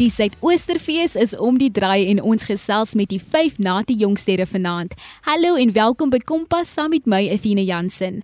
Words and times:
Die 0.00 0.08
Suidoosterfees 0.08 1.12
is 1.14 1.34
om 1.36 1.58
die 1.60 1.68
draai 1.68 2.06
en 2.08 2.22
ons 2.24 2.46
gesels 2.48 2.94
met 2.96 3.10
die 3.12 3.20
vyf 3.20 3.58
nati 3.60 3.92
jongsterre 4.00 4.46
vanaand. 4.48 4.94
Hallo 5.26 5.58
en 5.60 5.74
welkom 5.76 6.08
by 6.08 6.22
Kompas 6.24 6.72
saam 6.72 6.94
met 6.94 7.04
my 7.04 7.26
Athena 7.28 7.60
Jansen. 7.60 8.22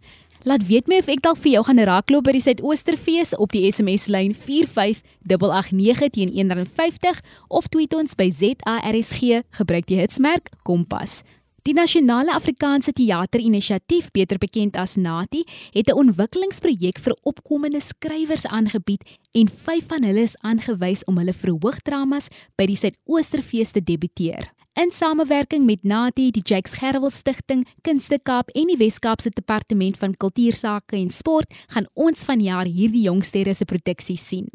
Laat 0.49 0.65
weet 0.71 0.89
my 0.89 1.03
of 1.03 1.13
ek 1.13 1.21
dalk 1.27 1.43
vir 1.45 1.59
jou 1.59 1.65
gaan 1.69 1.85
raakloop 1.85 2.25
by 2.25 2.33
die 2.39 2.45
Suidoosterfees 2.47 3.37
op 3.37 3.53
die 3.53 3.67
SMS 3.69 4.09
lyn 4.09 4.33
45889 4.33 6.17
teen 6.17 6.33
150 6.33 7.21
of 7.53 7.69
tweet 7.69 7.93
ons 7.93 8.17
by 8.17 8.31
ZARSG 8.33 9.43
gebruik 9.61 9.93
die 9.93 10.01
hitsmerk 10.01 10.49
Kompas. 10.65 11.27
Die 11.67 11.75
Nasionale 11.75 12.31
Afrikaanse 12.31 12.93
Teater-inisiatief, 12.93 14.13
beter 14.15 14.39
bekend 14.39 14.77
as 14.79 14.95
NATI, 14.95 15.43
het 15.75 15.89
'n 15.91 15.99
ontwikkelingsprojek 15.99 16.99
vir 16.99 17.17
opkomende 17.23 17.81
skrywers 17.81 18.47
aangebied 18.47 19.03
en 19.33 19.49
vyf 19.49 19.85
van 19.89 20.05
hulle 20.05 20.21
is 20.21 20.37
aangewys 20.43 21.05
om 21.05 21.19
hulle 21.19 21.33
verhoogdramas 21.33 22.29
by 22.57 22.67
die 22.67 22.77
Suidoosterfees 22.77 23.71
te 23.73 23.83
debuteer. 23.83 24.53
In 24.75 24.91
samewerking 24.91 25.65
met 25.65 25.83
NATI, 25.83 26.31
die 26.31 26.43
Jakes 26.45 26.73
Gerwel 26.73 27.11
Stichting, 27.11 27.67
Kunste 27.83 28.21
Kaap 28.23 28.49
en 28.51 28.67
die 28.67 28.77
Wes-Kaapse 28.77 29.31
Departement 29.31 29.97
van 29.97 30.15
Kultuursake 30.17 30.97
en 30.97 31.11
Sport, 31.11 31.53
gaan 31.67 31.89
ons 31.95 32.25
vanjaar 32.25 32.67
hierdie 32.67 33.03
jongsterre 33.03 33.55
se 33.55 33.65
produksies 33.65 34.29
sien. 34.29 34.47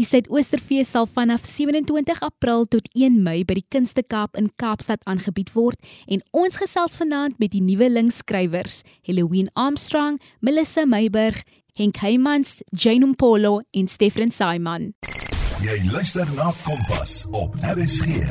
Die 0.00 0.06
Suidoosterfees 0.08 0.94
sal 0.94 1.04
vanaf 1.04 1.42
27 1.44 2.22
April 2.24 2.62
tot 2.72 2.86
1 2.96 3.18
Mei 3.20 3.42
by 3.44 3.58
die 3.58 3.66
Kunste 3.68 4.00
Kaap 4.00 4.38
in 4.40 4.46
Kaapstad 4.56 5.02
aangebied 5.04 5.50
word 5.52 5.76
en 6.08 6.22
ons 6.32 6.56
gesels 6.56 6.96
vanaand 6.96 7.36
met 7.42 7.52
die 7.52 7.60
nuwe 7.60 7.90
linkskrywers, 7.92 8.78
Halloween 9.04 9.50
Armstrong, 9.60 10.16
Melissa 10.40 10.86
Meiburg, 10.88 11.42
Henk 11.76 12.00
Heymans, 12.00 12.62
Jane 12.72 13.10
Mpolo 13.12 13.58
en 13.76 13.92
Stefan 13.92 14.32
Simon. 14.32 14.94
Jy 15.60 15.76
luister 15.92 16.32
na 16.32 16.48
Kompas 16.64 17.26
op 17.36 17.60
RSG. 17.60 18.24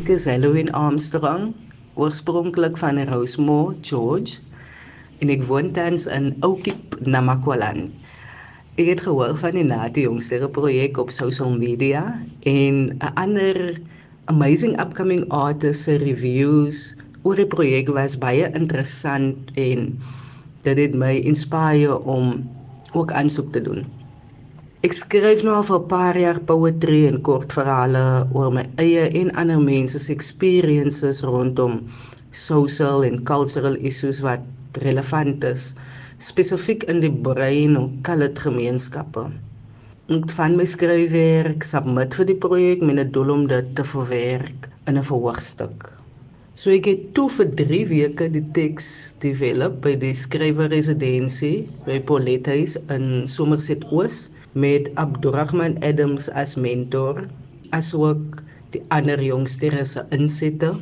Ek 0.00 0.08
is 0.16 0.30
Halloween 0.32 0.72
Armstrong, 0.72 1.50
oorspronklik 2.00 2.80
van 2.80 3.04
Rosemore, 3.12 3.76
George, 3.84 4.40
en 5.20 5.28
ek 5.28 5.44
woon 5.52 5.74
tans 5.76 6.08
in 6.08 6.32
Oudtshoorn, 6.40 7.04
Namakwaland. 7.04 7.92
Ek 8.78 8.86
het 8.86 9.00
gehoor 9.02 9.32
van 9.34 9.56
die 9.58 9.64
Nati 9.66 10.04
Jongsterre 10.04 10.46
projek 10.54 11.00
op 11.02 11.08
social 11.10 11.50
media 11.50 12.02
en 12.46 12.76
'n 12.94 13.08
ander 13.22 13.56
amazing 14.30 14.76
upcoming 14.82 15.24
artist 15.38 15.82
se 15.88 15.96
reviews 16.02 16.82
oor 17.26 17.34
die 17.40 17.46
projek 17.54 17.90
was 17.96 18.14
baie 18.26 18.46
interessant 18.60 19.50
en 19.64 19.90
dit 20.68 20.82
het 20.84 20.94
my 20.94 21.10
inspireer 21.32 21.98
om 22.14 22.30
ook 22.94 23.16
aansoek 23.22 23.50
te 23.56 23.64
doen. 23.66 23.82
Ek 24.86 24.94
skryf 24.94 25.42
nou 25.42 25.58
al 25.58 25.66
vir 25.72 25.80
'n 25.80 25.90
paar 25.96 26.22
jaar 26.26 26.40
poetry 26.52 27.02
en 27.10 27.20
kortverhale 27.30 28.06
oor 28.30 28.54
my 28.60 28.66
eie 28.86 29.10
en 29.24 29.34
ander 29.42 29.60
mense 29.60 29.98
se 29.98 30.12
experiences 30.14 31.26
rondom 31.26 31.80
social 32.30 33.02
en 33.10 33.22
cultural 33.34 33.74
issues 33.74 34.22
wat 34.30 34.46
relevant 34.86 35.44
is 35.44 35.72
spesifiek 36.18 36.82
in 36.90 36.98
die 36.98 37.12
brein 37.26 37.76
en 37.78 37.90
colored 38.06 38.40
gemeenskappe. 38.42 39.28
Ek 40.16 40.32
van 40.34 40.56
my 40.58 40.64
skryfwerk 40.66 41.62
submit 41.68 42.16
vir 42.18 42.26
die 42.30 42.36
projek 42.44 42.82
met 42.82 42.98
'n 42.98 43.12
doel 43.14 43.30
om 43.34 43.44
dit 43.46 43.68
te 43.76 43.84
verwerk 43.90 44.66
in 44.90 44.98
'n 44.98 45.06
verhoogstuk. 45.10 45.86
So 46.58 46.74
ek 46.74 46.90
het 46.90 47.14
toe 47.14 47.28
vir 47.30 47.48
3 47.62 47.80
weke 47.92 48.28
die 48.34 48.42
teks 48.58 49.14
develop 49.22 49.78
by 49.86 49.94
die 49.94 50.14
skrywerresidensie 50.24 51.68
by 51.86 52.00
Polethuis 52.00 52.74
in 52.90 53.28
Somerset 53.28 53.84
Oos 53.92 54.30
met 54.54 54.90
Abdurrahman 54.96 55.78
Adams 55.86 56.28
as 56.30 56.56
mentor 56.56 57.22
asook 57.70 58.42
die 58.74 58.82
ander 58.90 59.22
jongsteres 59.22 59.92
se 59.94 60.02
insette. 60.10 60.74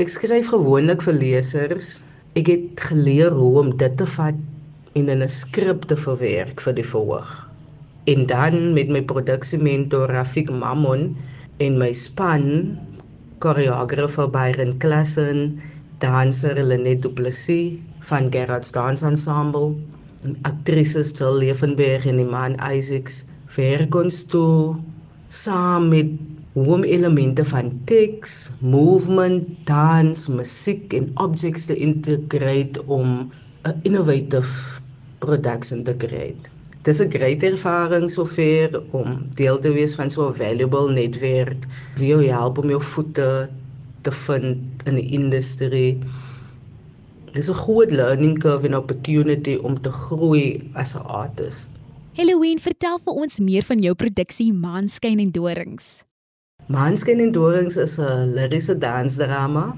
Ek 0.00 0.08
skryf 0.08 0.48
gewoonlik 0.48 1.02
vir 1.02 1.20
lesers. 1.20 1.98
Ek 2.34 2.46
het 2.48 2.80
geleer 2.80 3.36
hoe 3.36 3.58
om 3.60 3.76
dit 3.76 3.96
te 4.00 4.06
vat 4.06 4.38
en 4.94 5.08
in 5.14 5.22
'n 5.22 5.28
skrip 5.28 5.82
te 5.90 5.96
verwerk 5.96 6.60
vir 6.60 6.74
die 6.74 6.88
verhoog. 6.92 7.32
En 8.12 8.26
dan 8.26 8.72
met 8.72 8.88
my 8.88 9.02
produksiementor 9.02 10.08
Rafik 10.16 10.50
Mammon 10.50 11.16
en 11.58 11.78
my 11.78 11.92
span, 11.92 12.78
koreografer 13.38 14.30
Byron 14.30 14.78
Klassen, 14.78 15.60
danser 15.98 16.62
Lenet 16.62 17.02
Du 17.02 17.08
Plessis 17.08 17.78
van 18.10 18.32
Gerard's 18.32 18.72
Dance 18.72 19.04
Ensemble, 19.04 19.74
en 20.24 20.36
aktrises 20.42 21.12
Jill 21.18 21.38
Levenberg 21.38 22.06
en 22.06 22.18
Iman 22.18 22.56
Isaacs, 22.72 23.24
werk 23.56 23.94
ons 23.94 24.24
toe 24.24 24.76
saam 25.28 25.88
met 25.92 26.10
hoe 26.52 26.86
elemente 26.86 27.44
van 27.44 27.70
teks, 27.84 28.50
movement, 28.60 29.44
dans, 29.68 30.28
musiek 30.28 30.92
en 30.92 31.10
objects 31.14 31.66
te 31.66 31.76
integreer 31.76 32.80
om 32.86 33.30
'n 33.64 33.80
innovative 33.82 34.80
production 35.18 35.84
te 35.84 35.96
create. 35.96 36.48
Dis 36.86 37.00
'n 37.00 37.10
groot 37.10 37.42
ervaring 37.42 38.10
sover 38.10 38.82
om 38.90 39.26
deel 39.34 39.58
te 39.58 39.72
wees 39.72 39.94
van 39.94 40.10
so 40.10 40.28
'n 40.28 40.34
valuable 40.34 40.92
netwerk 40.92 41.66
wie 41.96 42.08
jou 42.08 42.24
help 42.24 42.58
om 42.58 42.68
jou 42.68 42.82
voete 42.82 43.48
te 44.02 44.12
vind 44.12 44.58
in 44.84 44.94
die 44.94 45.10
industrie. 45.10 45.98
Dis 47.32 47.50
'n 47.50 47.60
groot 47.64 47.90
learning 47.90 48.38
curve 48.38 48.66
en 48.66 48.76
opportunity 48.76 49.58
om 49.62 49.80
te 49.80 49.90
groei 49.90 50.70
as 50.74 50.94
'n 50.94 51.04
artist. 51.04 51.70
Halloween, 52.12 52.58
vertel 52.58 52.98
vir 52.98 53.12
ons 53.12 53.38
meer 53.38 53.62
van 53.62 53.78
jou 53.78 53.94
produksie 53.94 54.52
Maanskyn 54.52 55.18
en 55.18 55.30
Dorings. 55.30 56.02
Maanskyn 56.66 57.20
en 57.20 57.32
Dorings 57.32 57.76
is 57.76 57.98
'n 57.98 58.34
liriese 58.34 58.78
dansdrama 58.78 59.76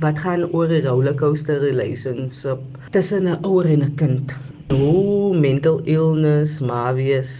wat 0.00 0.18
gaan 0.18 0.44
oor 0.56 0.70
'n 0.72 0.86
rollercoaster 0.86 1.58
relationship 1.60 2.60
tussen 2.90 3.24
'n 3.28 3.44
ouer 3.44 3.66
en 3.74 3.82
'n 3.84 3.94
kind 3.94 4.36
hoe 4.70 5.36
mental 5.36 5.80
illness, 5.82 6.60
maar 6.60 6.94
wees, 6.94 7.32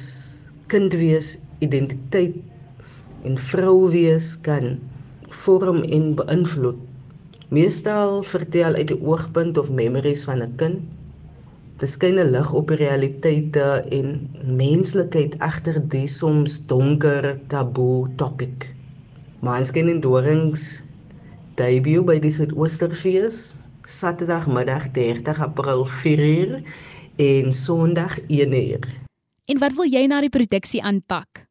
kind 0.66 0.92
wees, 0.92 1.38
identiteit 1.58 2.34
en 3.22 3.38
vrou 3.38 3.90
wees 3.90 4.40
kan 4.40 4.78
vorm 5.28 5.82
en 5.82 6.14
beïnvloed. 6.18 6.78
Meestal 7.48 8.22
vertel 8.22 8.74
uit 8.74 8.88
die 8.90 8.98
oogpunt 9.02 9.58
of 9.58 9.70
memories 9.70 10.24
van 10.24 10.42
'n 10.42 10.54
kind. 10.56 10.82
Dit 11.78 11.88
skyn 11.88 12.18
'n 12.18 12.30
lig 12.34 12.52
op 12.52 12.68
die 12.68 12.76
realiteite 12.76 13.68
en 13.98 14.28
menslikheid 14.44 15.38
agter 15.38 15.80
die 15.88 16.06
soms 16.08 16.66
donker 16.66 17.38
taboe 17.46 18.08
topik. 18.16 18.68
Maanskyn 19.40 19.88
en 19.88 20.00
dorings 20.00 20.82
debut 21.60 22.06
by 22.08 22.16
die 22.22 22.32
Suidoosterfees 22.32 23.42
Saterdagmiddag 23.90 24.90
30 24.96 25.40
April 25.44 25.84
4:00 25.86 26.62
en 27.16 27.52
Sondag 27.52 28.18
1uur. 28.28 28.88
En 29.44 29.58
wat 29.58 29.74
wil 29.74 29.88
jy 29.90 30.06
na 30.06 30.20
die 30.20 30.30
produksie 30.32 30.82
aanpak? 30.82 31.42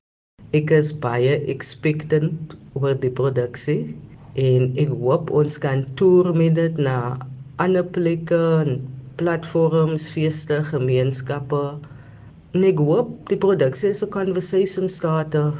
Ek 0.56 0.72
is 0.72 0.94
baie 1.04 1.36
expectant 1.52 2.56
oor 2.74 2.96
die 2.98 3.12
produksie 3.12 3.96
en 4.40 4.72
ek 4.82 4.94
hoop 5.02 5.30
ons 5.36 5.58
kan 5.62 5.84
toer 6.00 6.32
met 6.34 6.56
dit 6.56 6.80
na 6.80 7.18
ander 7.60 7.84
plekke 7.84 8.40
en 8.64 8.80
platforms, 9.20 10.08
feeste, 10.16 10.64
gemeenskappe. 10.72 11.64
En 12.56 12.64
ek 12.64 12.80
hoop 12.80 13.12
die 13.30 13.38
produksie 13.38 13.92
is 13.92 14.04
'n 14.04 14.16
conversation 14.16 14.90
starter 14.90 15.54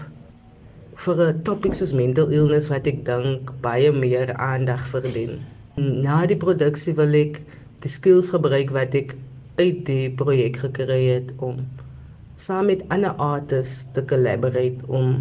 vir 1.04 1.20
'n 1.26 1.44
topik 1.48 1.74
soos 1.78 1.94
mental 1.98 2.32
illness 2.38 2.68
wat 2.72 2.88
ek 2.92 3.06
dink 3.08 3.52
baie 3.66 3.92
meer 4.04 4.34
aandag 4.36 4.82
verdien. 4.94 5.40
Na 6.06 6.26
die 6.32 6.40
produksie 6.46 6.94
wil 6.98 7.14
ek 7.16 7.40
die 7.84 7.92
skills 7.98 8.32
gebruik 8.36 8.74
wat 8.76 8.96
ek 9.02 9.16
uit 9.60 9.86
die 9.88 10.10
projek 10.22 10.60
gekry 10.64 11.00
het 11.06 11.32
om 11.48 11.62
saam 12.36 12.68
met 12.72 12.84
ander 12.96 13.16
artists 13.20 13.88
te 13.96 14.04
collaborate 14.12 14.84
om 14.88 15.16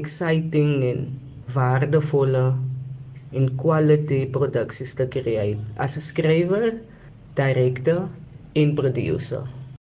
exciting 0.00 0.82
en 0.90 1.06
waardevolle 1.54 2.44
en 3.38 3.48
quality 3.62 4.20
produksies 4.38 4.94
te 4.98 5.06
skei 5.06 5.54
as 5.78 5.96
'n 5.96 6.06
skrywer, 6.10 6.74
direkteur 7.34 8.08
en 8.54 8.74
producer. 8.74 9.46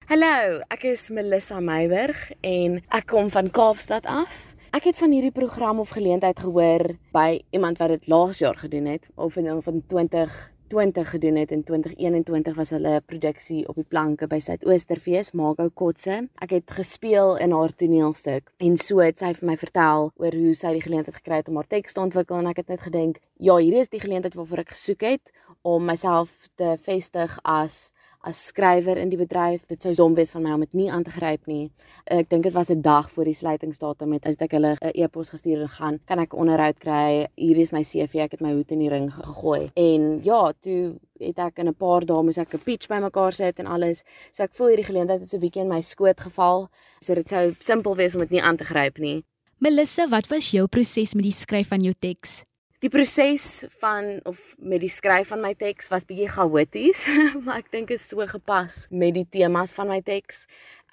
Hallo, 0.08 0.62
ek 0.70 0.84
is 0.84 1.10
Melissa 1.10 1.60
Meiburg 1.60 2.32
en 2.42 2.82
ek 2.92 3.08
kom 3.08 3.32
van 3.32 3.50
Kaapstad 3.52 4.06
af. 4.06 4.55
Ek 4.76 4.90
het 4.90 4.98
van 5.00 5.14
hierdie 5.16 5.32
program 5.32 5.78
of 5.80 5.94
geleentheid 5.96 6.40
gehoor 6.44 6.98
by 7.16 7.38
iemand 7.56 7.78
wat 7.80 7.94
dit 7.94 8.08
laas 8.12 8.42
jaar 8.44 8.58
gedoen 8.60 8.90
het 8.92 9.08
of 9.16 9.38
in 9.40 9.48
van 9.64 9.84
20 9.88 10.34
20 10.68 11.10
gedoen 11.10 11.36
het 11.36 11.52
en 11.52 11.64
2021 11.64 12.56
was 12.56 12.70
hulle 12.70 13.02
produksie 13.06 13.68
op 13.68 13.76
die 13.76 13.86
planke 13.88 14.28
by 14.28 14.40
Suidoosterfees 14.40 15.32
Mago 15.32 15.70
Kotse. 15.70 16.28
Ek 16.44 16.58
het 16.58 16.76
gespeel 16.76 17.38
in 17.38 17.56
haar 17.56 17.72
toneelstuk 17.72 18.52
en 18.58 18.76
so 18.76 19.00
het 19.00 19.24
sy 19.24 19.32
vir 19.38 19.48
my 19.54 19.56
vertel 19.62 20.12
oor 20.20 20.36
hoe 20.36 20.54
sy 20.58 20.74
die 20.76 20.84
geleentheid 20.84 21.22
gekry 21.22 21.40
het 21.40 21.54
om 21.54 21.62
haar 21.62 21.72
teks 21.72 21.96
te 21.96 22.04
ontwikkel 22.04 22.42
en 22.42 22.52
ek 22.52 22.66
het 22.66 22.76
net 22.76 22.84
gedink, 22.90 23.24
ja, 23.40 23.56
hierdie 23.56 23.80
is 23.86 23.94
die 23.94 24.04
geleentheid 24.04 24.36
waarvoor 24.36 24.66
ek 24.66 24.76
gesoek 24.76 25.08
het 25.08 25.32
om 25.62 25.88
myself 25.88 26.50
te 26.60 26.76
vestig 26.84 27.40
as 27.48 27.94
as 28.26 28.42
skrywer 28.50 28.98
in 28.98 29.12
die 29.12 29.20
bedryf. 29.20 29.66
Dit 29.70 29.86
sou 29.86 29.94
dom 29.98 30.16
wees 30.18 30.34
van 30.34 30.44
my 30.44 30.56
om 30.56 30.64
dit 30.66 30.74
nie 30.74 30.88
aan 30.92 31.06
te 31.06 31.14
gryp 31.14 31.46
nie. 31.50 31.70
Ek 32.12 32.30
dink 32.30 32.44
dit 32.44 32.54
was 32.54 32.70
'n 32.70 32.82
dag 32.82 33.10
voor 33.12 33.26
die 33.26 33.34
sluitingsdatum 33.34 34.14
het 34.14 34.42
ek 34.42 34.52
hulle 34.52 34.76
'n 34.82 34.92
e-pos 34.94 35.30
gestuur 35.30 35.62
en 35.62 35.70
gaan, 35.70 36.00
kan 36.06 36.20
ek 36.20 36.34
onderhoud 36.34 36.80
kry? 36.80 37.28
Hier 37.36 37.58
is 37.58 37.72
my 37.72 37.84
CV, 37.84 38.16
ek 38.24 38.32
het 38.32 38.42
my 38.42 38.54
hoed 38.54 38.72
in 38.72 38.80
die 38.80 38.90
ring 38.90 39.14
gegooi. 39.14 39.70
En 39.76 40.22
ja, 40.24 40.54
toe 40.60 41.00
het 41.20 41.38
ek 41.38 41.60
in 41.60 41.68
'n 41.68 41.76
paar 41.76 42.06
dae 42.06 42.24
moes 42.24 42.38
ek 42.38 42.54
'n 42.54 42.64
pitch 42.64 42.88
bymekaar 42.88 43.34
sit 43.34 43.60
en 43.60 43.68
alles. 43.68 44.04
So 44.32 44.44
ek 44.44 44.54
voel 44.54 44.68
hierdie 44.68 44.86
geleentheid 44.92 45.22
het 45.22 45.30
so 45.30 45.38
'n 45.38 45.42
bietjie 45.42 45.62
in 45.62 45.70
my 45.70 45.82
skoot 45.82 46.20
geval. 46.20 46.70
So 47.00 47.14
dit 47.14 47.28
sou 47.28 47.56
simpel 47.60 47.96
wees 47.96 48.16
om 48.16 48.22
dit 48.22 48.32
nie 48.32 48.42
aan 48.42 48.58
te 48.58 48.64
gryp 48.64 48.98
nie. 48.98 49.24
Melissa, 49.60 50.08
wat 50.08 50.28
was 50.28 50.52
jou 50.52 50.68
proses 50.68 51.14
met 51.14 51.24
die 51.24 51.32
skryf 51.32 51.68
van 51.68 51.82
jou 51.82 51.94
teks? 52.00 52.44
Die 52.86 52.92
proses 52.94 53.66
van 53.80 54.20
of 54.30 54.38
met 54.62 54.84
die 54.84 54.92
skryf 54.94 55.32
van 55.32 55.40
my 55.42 55.56
teks 55.58 55.88
was 55.90 56.04
bietjie 56.06 56.28
chaoties, 56.30 57.08
maar 57.48 57.64
ek 57.64 57.72
dink 57.74 57.90
is 57.96 58.04
so 58.12 58.22
gepas 58.30 58.84
met 58.94 59.16
die 59.16 59.26
temas 59.26 59.74
van 59.74 59.90
my 59.90 59.98
teks. 60.06 60.44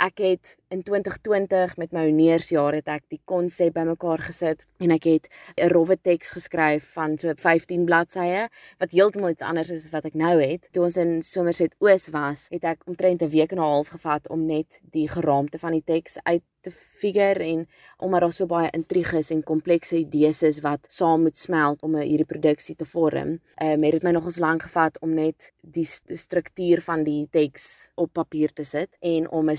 Ek 0.00 0.18
het 0.18 0.56
in 0.68 0.82
2020 0.82 1.76
met 1.76 1.92
my 1.92 2.06
honeursjaar 2.08 2.74
het 2.74 2.88
ek 2.88 3.04
die 3.12 3.20
konsep 3.24 3.74
bymekaar 3.76 4.22
gesit 4.24 4.64
en 4.82 4.90
ek 4.90 5.04
het 5.04 5.28
'n 5.56 5.68
rowwe 5.68 5.96
teks 5.96 6.32
geskryf 6.32 6.84
van 6.94 7.18
so 7.18 7.32
15 7.36 7.84
bladsye 7.84 8.48
wat 8.78 8.90
heeltemal 8.90 9.30
iets 9.30 9.42
anders 9.42 9.70
is 9.70 9.84
as 9.84 9.92
wat 9.92 10.04
ek 10.04 10.14
nou 10.14 10.40
het. 10.40 10.68
Toe 10.72 10.84
ons 10.84 10.96
in 10.96 11.22
Somerset 11.22 11.74
Oos 11.78 12.08
was, 12.08 12.46
het 12.50 12.64
ek 12.64 12.82
omtrent 12.86 13.22
'n 13.22 13.28
week 13.28 13.52
en 13.52 13.58
'n 13.58 13.62
half 13.62 13.88
gevat 13.88 14.28
om 14.28 14.46
net 14.46 14.80
die 14.90 15.08
geraamte 15.08 15.58
van 15.58 15.72
die 15.72 15.84
teks 15.84 16.18
uit 16.22 16.42
te 16.62 16.70
figure 16.70 17.44
en 17.44 17.68
omdat 17.96 18.20
daar 18.20 18.32
so 18.32 18.46
baie 18.46 18.70
intriges 18.70 19.30
en 19.34 19.42
komplekse 19.42 19.96
idees 19.98 20.42
is 20.46 20.60
wat 20.62 20.86
saam 20.88 21.26
moet 21.26 21.38
smelt 21.38 21.82
om 21.82 21.96
'n 21.96 22.06
hierdie 22.06 22.32
produksie 22.34 22.76
te 22.76 22.84
vorm. 22.84 23.40
Ehm 23.54 23.72
um, 23.72 23.82
het 23.82 23.92
dit 23.92 24.02
my 24.02 24.10
nogals 24.10 24.38
lank 24.38 24.62
gevat 24.62 24.98
om 25.00 25.14
net 25.14 25.52
die, 25.60 25.88
die 26.06 26.16
struktuur 26.16 26.80
van 26.80 27.04
die 27.04 27.28
teks 27.30 27.90
op 27.94 28.12
papier 28.12 28.52
te 28.52 28.64
sit 28.64 28.96
en 29.00 29.30
om 29.30 29.50
'n 29.50 29.56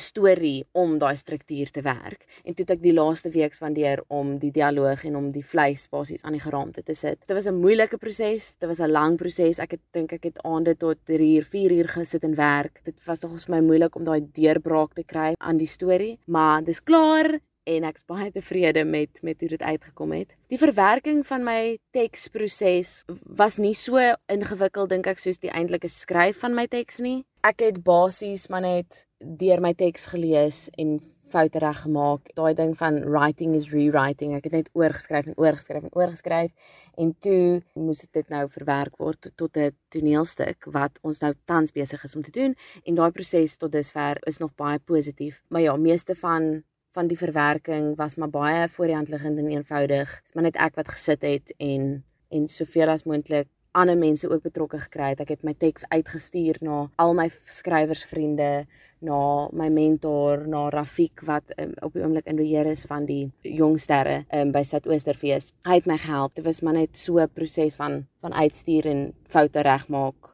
om 0.72 0.98
daai 0.98 1.16
struktuur 1.18 1.72
te 1.72 1.82
werk. 1.82 2.26
En 2.44 2.54
toe 2.54 2.66
het 2.66 2.78
ek 2.78 2.84
die 2.84 2.94
laaste 2.94 3.30
week 3.34 3.54
spandeer 3.54 4.04
om 4.08 4.38
die 4.40 4.52
dialoog 4.52 5.06
en 5.06 5.16
om 5.20 5.32
die 5.32 5.46
vleis 5.46 5.88
basies 5.92 6.24
aan 6.24 6.38
die 6.38 6.44
geraamte 6.44 6.84
te 6.84 6.94
sit. 6.94 7.20
Dit 7.28 7.36
was 7.36 7.48
'n 7.48 7.60
moeilike 7.60 7.98
proses, 7.98 8.56
dit 8.58 8.70
was 8.70 8.80
'n 8.80 8.92
lang 8.92 9.18
proses. 9.18 9.60
Ek 9.60 9.72
het 9.72 9.82
dink 9.92 10.14
ek 10.14 10.24
het 10.24 10.44
aande 10.44 10.76
tot 10.78 10.98
3 11.06 11.38
uur, 11.38 11.44
4 11.44 11.72
uur 11.72 11.88
gesit 11.88 12.24
en 12.24 12.36
werk. 12.36 12.80
Dit 12.84 13.06
was 13.06 13.22
nogals 13.22 13.46
vir 13.46 13.56
my 13.56 13.62
moeilik 13.62 13.96
om 13.96 14.04
daai 14.04 14.22
deurbraak 14.34 14.94
te 14.94 15.04
kry 15.04 15.34
aan 15.40 15.58
die 15.58 15.68
storie, 15.68 16.20
maar 16.26 16.64
dis 16.64 16.84
klaar 16.84 17.40
en 17.64 17.86
ek's 17.88 18.06
baie 18.10 18.32
tevrede 18.32 18.84
met 18.84 19.22
met 19.24 19.40
hoe 19.40 19.50
dit 19.50 19.62
uitgekom 19.62 20.12
het. 20.12 20.36
Die 20.52 20.60
verwerking 20.60 21.24
van 21.28 21.44
my 21.44 21.78
teksproses 21.96 23.04
was 23.24 23.58
nie 23.58 23.76
so 23.78 24.00
ingewikkeld 24.32 24.90
dink 24.90 25.08
ek 25.08 25.20
soos 25.24 25.40
die 25.40 25.52
eintlike 25.52 25.88
skryf 25.88 26.42
van 26.44 26.56
my 26.56 26.68
teks 26.68 27.00
nie. 27.04 27.24
Ek 27.44 27.60
het 27.60 27.82
basies 27.84 28.46
maar 28.48 28.64
net 28.64 29.02
deur 29.20 29.60
my 29.60 29.74
teks 29.76 30.06
gelees 30.14 30.70
en 30.80 30.94
foute 31.34 31.60
reggemaak. 31.60 32.30
Daai 32.38 32.54
ding 32.56 32.72
van 32.80 33.02
writing 33.04 33.52
is 33.58 33.68
rewriting. 33.74 34.32
Ek 34.38 34.46
het 34.48 34.54
net 34.56 34.70
oorgeskryf 34.72 35.28
en 35.28 35.36
oorgeskryf 35.36 35.84
en 35.84 35.92
oorgeskryf 35.92 36.72
en 37.04 37.12
toe 37.26 37.60
moes 37.76 38.06
dit 38.06 38.32
nou 38.32 38.46
verwerk 38.54 38.96
word 39.04 39.28
tot 39.36 39.60
'n 39.60 39.76
toneelstuk 39.92 40.70
wat 40.72 41.00
ons 41.04 41.20
nou 41.20 41.34
tans 41.44 41.76
besig 41.76 42.04
is 42.04 42.16
om 42.16 42.24
te 42.24 42.32
doen 42.32 42.56
en 42.86 42.96
daai 42.96 43.12
proses 43.12 43.58
tot 43.58 43.72
dusver 43.72 44.18
is 44.26 44.38
nog 44.38 44.56
baie 44.56 44.80
positief. 44.80 45.44
Maar 45.50 45.62
ja, 45.62 45.76
meeste 45.76 46.16
van 46.16 46.64
van 46.96 47.08
die 47.08 47.18
verwerking 47.18 47.98
was 47.98 48.16
maar 48.16 48.30
baie 48.30 48.70
voor 48.70 48.86
die 48.86 48.96
hand 48.96 49.10
liggend 49.10 49.38
en 49.38 49.48
eenvoudig. 49.48 50.20
Dit's 50.22 50.34
maar 50.34 50.44
net 50.44 50.56
ek 50.56 50.76
wat 50.76 50.88
gesit 50.88 51.22
het 51.22 51.54
en 51.58 52.06
en 52.30 52.48
soveel 52.48 52.90
as 52.90 53.04
moontlik 53.04 53.48
ander 53.74 53.98
mense 53.98 54.30
ook 54.30 54.44
betrokke 54.46 54.80
gekry 54.86 55.14
het. 55.14 55.22
Ek 55.26 55.34
het 55.34 55.44
my 55.44 55.54
teks 55.58 55.86
uitgestuur 55.90 56.60
na 56.62 56.88
al 57.02 57.14
my 57.18 57.28
skrywersvriende, 57.30 58.66
na 59.04 59.20
my 59.52 59.68
mentor, 59.74 60.46
na 60.48 60.68
Rafik 60.72 61.26
wat 61.28 61.52
um, 61.58 61.74
op 61.84 61.96
die 61.96 62.04
oomblik 62.06 62.30
in 62.30 62.40
beheer 62.40 62.70
is 62.72 62.86
van 62.88 63.08
die 63.10 63.32
jong 63.42 63.80
sterre 63.82 64.24
um, 64.32 64.54
by 64.56 64.64
Suidoosterfees. 64.64 65.52
Hy 65.68 65.80
het 65.82 65.90
my 65.90 65.98
gehelp. 66.00 66.36
Dit 66.38 66.48
was 66.48 66.62
maar 66.62 66.78
net 66.80 66.98
so 66.98 67.20
'n 67.20 67.30
proses 67.34 67.76
van 67.76 68.06
van 68.22 68.34
uitstuur 68.34 68.86
en 68.86 69.14
foute 69.28 69.62
regmaak. 69.62 70.34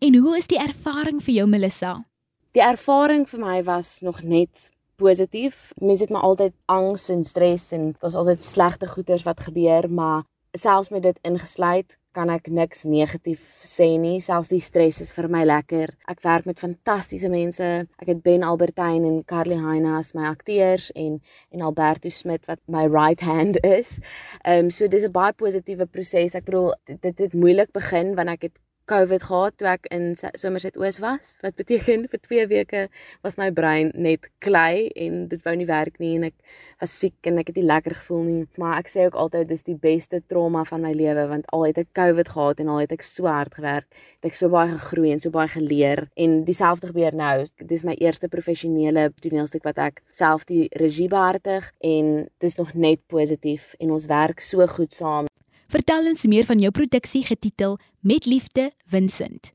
En 0.00 0.16
hoe 0.16 0.36
is 0.36 0.46
die 0.46 0.58
ervaring 0.58 1.22
vir 1.22 1.34
jou 1.34 1.46
Melissa? 1.46 2.04
Die 2.52 2.62
ervaring 2.62 3.28
vir 3.28 3.40
my 3.40 3.62
was 3.62 4.00
nog 4.00 4.22
net 4.22 4.70
positief. 4.96 5.72
Mense 5.78 6.02
het 6.02 6.12
maar 6.12 6.26
altyd 6.26 6.52
angs 6.66 7.08
en 7.08 7.24
stres 7.24 7.70
en 7.72 7.94
daar's 7.98 8.14
altyd 8.14 8.44
slegte 8.44 8.86
goeters 8.86 9.22
wat 9.22 9.40
gebeur, 9.40 9.90
maar 9.90 10.24
selfs 10.52 10.90
met 10.90 11.02
dit 11.02 11.18
ingesluit 11.22 11.98
kan 12.16 12.30
ek 12.32 12.48
niks 12.50 12.82
negatief 12.90 13.42
sê 13.62 13.86
nie. 14.02 14.18
Selfs 14.24 14.50
die 14.50 14.60
stres 14.62 14.98
is 15.02 15.12
vir 15.14 15.28
my 15.30 15.44
lekker. 15.46 15.92
Ek 16.10 16.22
werk 16.24 16.48
met 16.48 16.58
fantastiese 16.58 17.30
mense. 17.30 17.68
Ek 18.02 18.10
het 18.10 18.22
Ben 18.24 18.42
Albertyn 18.46 19.06
en 19.06 19.20
Carly 19.30 19.60
Heine 19.60 19.94
as 19.98 20.10
my 20.16 20.26
akteurs 20.30 20.90
en 20.98 21.20
en 21.54 21.62
Alberto 21.62 22.10
Smit 22.10 22.48
wat 22.50 22.58
my 22.66 22.86
right 22.90 23.22
hand 23.22 23.60
is. 23.62 23.98
Ehm 24.42 24.66
um, 24.66 24.70
so 24.70 24.88
dis 24.88 25.04
'n 25.06 25.12
baie 25.12 25.32
positiewe 25.32 25.86
proses. 25.86 26.34
Ek 26.34 26.44
bedoel 26.44 26.74
dit 26.86 27.18
het 27.18 27.34
moeilik 27.34 27.72
begin 27.72 28.14
want 28.16 28.28
ek 28.28 28.42
het 28.42 28.58
COVID 28.90 29.22
gehad 29.28 29.56
toe 29.60 29.68
ek 29.70 29.86
in 29.94 30.16
Somerset 30.18 30.76
Oos 30.80 30.98
was. 31.02 31.36
Wat 31.44 31.54
beteken 31.58 32.08
vir 32.10 32.20
2 32.26 32.46
weke 32.50 32.82
was 33.22 33.38
my 33.38 33.50
brein 33.54 33.92
net 33.94 34.26
klei 34.42 34.90
en 34.98 35.28
dit 35.30 35.44
wou 35.46 35.54
nie 35.58 35.68
werk 35.68 36.00
nie 36.02 36.16
en 36.18 36.26
ek 36.30 36.36
was 36.82 36.96
siek 36.98 37.28
en 37.30 37.38
ek 37.38 37.52
het 37.52 37.60
nie 37.60 37.68
lekker 37.68 37.94
gevoel 38.00 38.26
nie. 38.26 38.42
Maar 38.58 38.80
ek 38.80 38.90
sê 38.90 39.06
ook 39.06 39.18
altyd 39.22 39.48
dis 39.52 39.62
die 39.68 39.76
beste 39.78 40.22
trauma 40.32 40.64
van 40.66 40.82
my 40.82 40.92
lewe 40.96 41.28
want 41.30 41.46
al 41.54 41.68
het 41.68 41.78
ek 41.84 41.92
COVID 42.00 42.34
gehad 42.34 42.64
en 42.64 42.74
al 42.74 42.82
het 42.82 42.96
ek 42.96 43.06
so 43.06 43.30
hard 43.30 43.54
gewerk, 43.60 43.86
het 44.18 44.32
ek 44.32 44.38
so 44.40 44.50
baie 44.50 44.74
gegroei 44.74 45.14
en 45.14 45.22
so 45.22 45.30
baie 45.34 45.50
geleer 45.54 46.08
en 46.18 46.40
dieselfde 46.48 46.90
gebeur 46.90 47.14
nou. 47.14 47.46
Dis 47.62 47.86
my 47.86 47.94
eerste 48.02 48.32
professionele 48.32 49.10
toneelstuk 49.22 49.66
wat 49.68 49.78
ek 49.90 50.04
self 50.10 50.48
die 50.50 50.66
regie 50.82 51.10
behartig 51.12 51.70
en 51.78 52.26
dis 52.42 52.58
nog 52.58 52.74
net 52.74 53.06
positief 53.06 53.76
en 53.78 53.94
ons 53.94 54.10
werk 54.10 54.42
so 54.42 54.66
goed 54.66 54.96
saam. 54.96 55.29
Vertel 55.70 56.08
ons 56.10 56.24
meer 56.26 56.42
van 56.48 56.58
jou 56.58 56.72
produksie 56.74 57.20
getitel 57.22 57.76
Met 58.02 58.24
liefde 58.26 58.72
Vincent. 58.90 59.52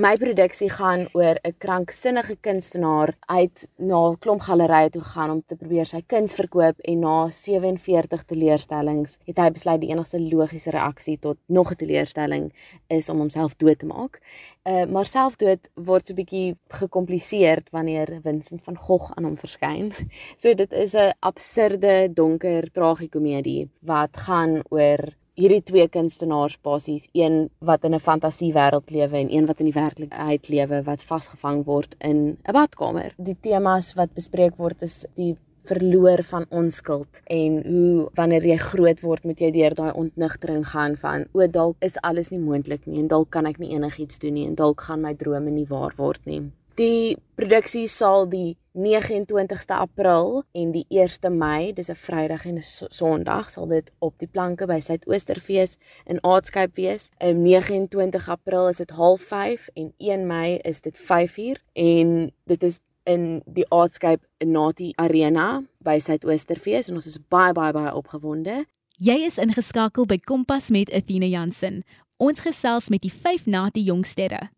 My 0.00 0.14
produksie 0.16 0.70
gaan 0.72 1.02
oor 1.12 1.36
'n 1.44 1.54
kranksinnige 1.58 2.36
kunstenaar 2.40 3.12
uit 3.26 3.68
na 3.76 3.98
'n 4.10 4.18
klomp 4.18 4.40
gallerye 4.40 4.90
toe 4.90 5.02
gaan 5.02 5.30
om 5.30 5.42
te 5.46 5.56
probeer 5.56 5.86
sy 5.86 6.00
kuns 6.06 6.34
verkoop 6.34 6.80
en 6.80 6.98
na 7.00 7.28
47 7.30 8.24
teleurstellings 8.24 9.18
het 9.26 9.38
hy 9.38 9.50
besluit 9.50 9.80
die 9.80 9.90
enigste 9.90 10.20
logiese 10.20 10.70
reaksie 10.70 11.18
tot 11.18 11.36
nog 11.46 11.70
'n 11.70 11.76
teleurstelling 11.76 12.52
is 12.86 13.08
om 13.08 13.18
homself 13.18 13.56
dood 13.56 13.78
te 13.78 13.86
maak. 13.86 14.20
Uh 14.64 14.86
maar 14.86 15.06
selfdood 15.06 15.68
word 15.74 16.06
so 16.06 16.12
'n 16.12 16.16
bietjie 16.16 16.56
gekompliseer 16.68 17.62
wanneer 17.70 18.20
Vincent 18.22 18.62
van 18.62 18.76
Gogh 18.76 19.12
aan 19.16 19.24
hom 19.24 19.36
verskyn. 19.36 19.92
So 20.42 20.54
dit 20.54 20.72
is 20.72 20.94
'n 20.94 21.12
absurde, 21.20 22.08
donker 22.14 22.70
tragikomedie 22.72 23.68
wat 23.80 24.16
gaan 24.16 24.62
oor 24.70 25.18
hierdie 25.38 25.62
twee 25.62 25.86
kunstenaars 25.88 26.58
basies, 26.66 27.08
een 27.14 27.48
wat 27.58 27.84
in 27.84 27.94
'n 27.94 28.00
fantasiewêreld 28.00 28.90
lewe 28.90 29.16
en 29.16 29.32
een 29.32 29.46
wat 29.46 29.60
in 29.60 29.70
die 29.70 29.80
werklikheid 29.80 30.48
lewe 30.48 30.82
wat 30.82 31.02
vasgevang 31.02 31.64
word 31.64 31.94
in 31.98 32.38
'n 32.44 32.52
badkamer. 32.52 33.14
Die 33.16 33.36
temas 33.40 33.94
wat 33.94 34.14
bespreek 34.14 34.56
word 34.56 34.82
is 34.82 35.06
die 35.14 35.36
verloor 35.68 36.22
van 36.22 36.46
onskuld 36.48 37.20
en 37.24 37.62
hoe 37.66 38.08
wanneer 38.14 38.46
jy 38.46 38.56
groot 38.56 39.00
word 39.00 39.24
moet 39.24 39.40
jy 39.40 39.50
deur 39.50 39.74
daai 39.74 39.92
ontnigtering 39.92 40.64
gaan 40.66 40.96
van 40.96 41.26
o 41.32 41.46
dalk 41.46 41.76
is 41.84 41.98
alles 42.08 42.30
nie 42.30 42.40
moontlik 42.40 42.86
nie 42.86 43.02
en 43.02 43.08
dalk 43.08 43.30
kan 43.30 43.46
ek 43.46 43.58
nie 43.58 43.74
enigiets 43.76 44.18
doen 44.18 44.34
nie 44.38 44.46
en 44.46 44.54
dalk 44.54 44.80
gaan 44.80 45.04
my 45.04 45.14
drome 45.14 45.50
nie 45.50 45.66
waar 45.68 45.94
word 45.96 46.24
nie. 46.24 46.42
Die 46.78 47.16
produksie 47.34 47.86
sal 47.88 48.28
die 48.30 48.56
29ste 48.78 49.74
April 49.74 50.42
en 50.52 50.70
die 50.70 50.86
1ste 50.88 51.30
Mei, 51.30 51.72
dis 51.72 51.90
'n 51.90 51.94
Vrydag 51.94 52.44
en 52.44 52.56
'n 52.56 52.62
Sondag, 52.88 53.50
sal 53.50 53.66
dit 53.66 53.90
op 53.98 54.18
die 54.18 54.28
planke 54.28 54.66
by 54.66 54.78
Suidoosterfees 54.80 55.76
in 56.06 56.22
Aardskyp 56.22 56.76
wees. 56.76 57.10
Op 57.18 57.36
29 57.36 58.28
April 58.28 58.68
is 58.68 58.76
dit 58.76 58.90
05:30 58.90 59.68
en 59.74 59.92
1 59.98 60.26
Mei 60.26 60.56
is 60.56 60.80
dit 60.80 60.98
5:00 60.98 61.64
en 61.72 62.32
dit 62.44 62.62
is 62.62 62.78
in 63.04 63.42
die 63.46 63.66
Aardskyp 63.68 64.26
Nati 64.44 64.92
Arena 64.94 65.62
by 65.78 65.98
Suidoosterfees 65.98 66.88
en 66.88 66.94
ons 66.94 67.06
is 67.06 67.18
baie 67.28 67.52
baie 67.52 67.72
baie 67.72 67.94
opgewonde. 67.94 68.64
Jy 68.96 69.24
is 69.24 69.38
ingeskakel 69.38 70.06
by 70.06 70.18
Kompas 70.18 70.68
met 70.70 70.92
Athena 70.92 71.26
Jansen. 71.26 71.84
Ons 72.16 72.40
gesels 72.40 72.88
met 72.88 73.02
die 73.02 73.12
5 73.12 73.46
Nati 73.46 73.82
jongsterre. 73.82 74.48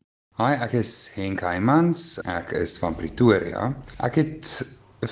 Hi, 0.40 0.54
ek 0.64 0.73
is 0.78 0.90
Henk 1.12 1.42
Heymans. 1.44 2.02
Ek 2.32 2.54
is 2.56 2.78
van 2.80 2.94
Pretoria. 2.97 3.66
Ek 4.06 4.14
het 4.16 4.52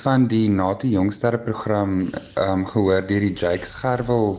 van 0.03 0.23
die 0.31 0.47
Nati 0.49 0.89
Jongsterre 0.95 1.41
program 1.45 1.99
ehm 2.07 2.63
um, 2.63 2.63
gehoor 2.71 3.05
deur 3.11 3.27
die 3.27 3.35
Jake 3.43 3.69
Scherwel 3.69 4.39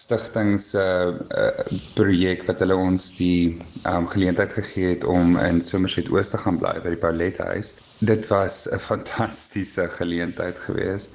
stigting 0.00 0.56
se 0.64 0.82
uh, 0.82 1.78
projek 1.94 2.42
wat 2.50 2.64
hulle 2.64 2.80
ons 2.88 3.06
die 3.20 3.60
ehm 3.84 4.00
um, 4.00 4.08
geleentheid 4.16 4.58
gegee 4.58 4.96
het 4.96 5.06
om 5.06 5.38
in 5.44 5.62
Somerset 5.68 6.10
Oos 6.10 6.34
te 6.34 6.42
gaan 6.42 6.58
bly 6.64 6.74
by 6.82 6.96
die 6.96 7.02
Paulet 7.06 7.38
huis. 7.52 7.70
Dit 8.10 8.26
was 8.34 8.64
'n 8.72 8.82
fantastiese 8.90 9.86
geleentheid 10.00 10.58
geweest. 10.66 11.14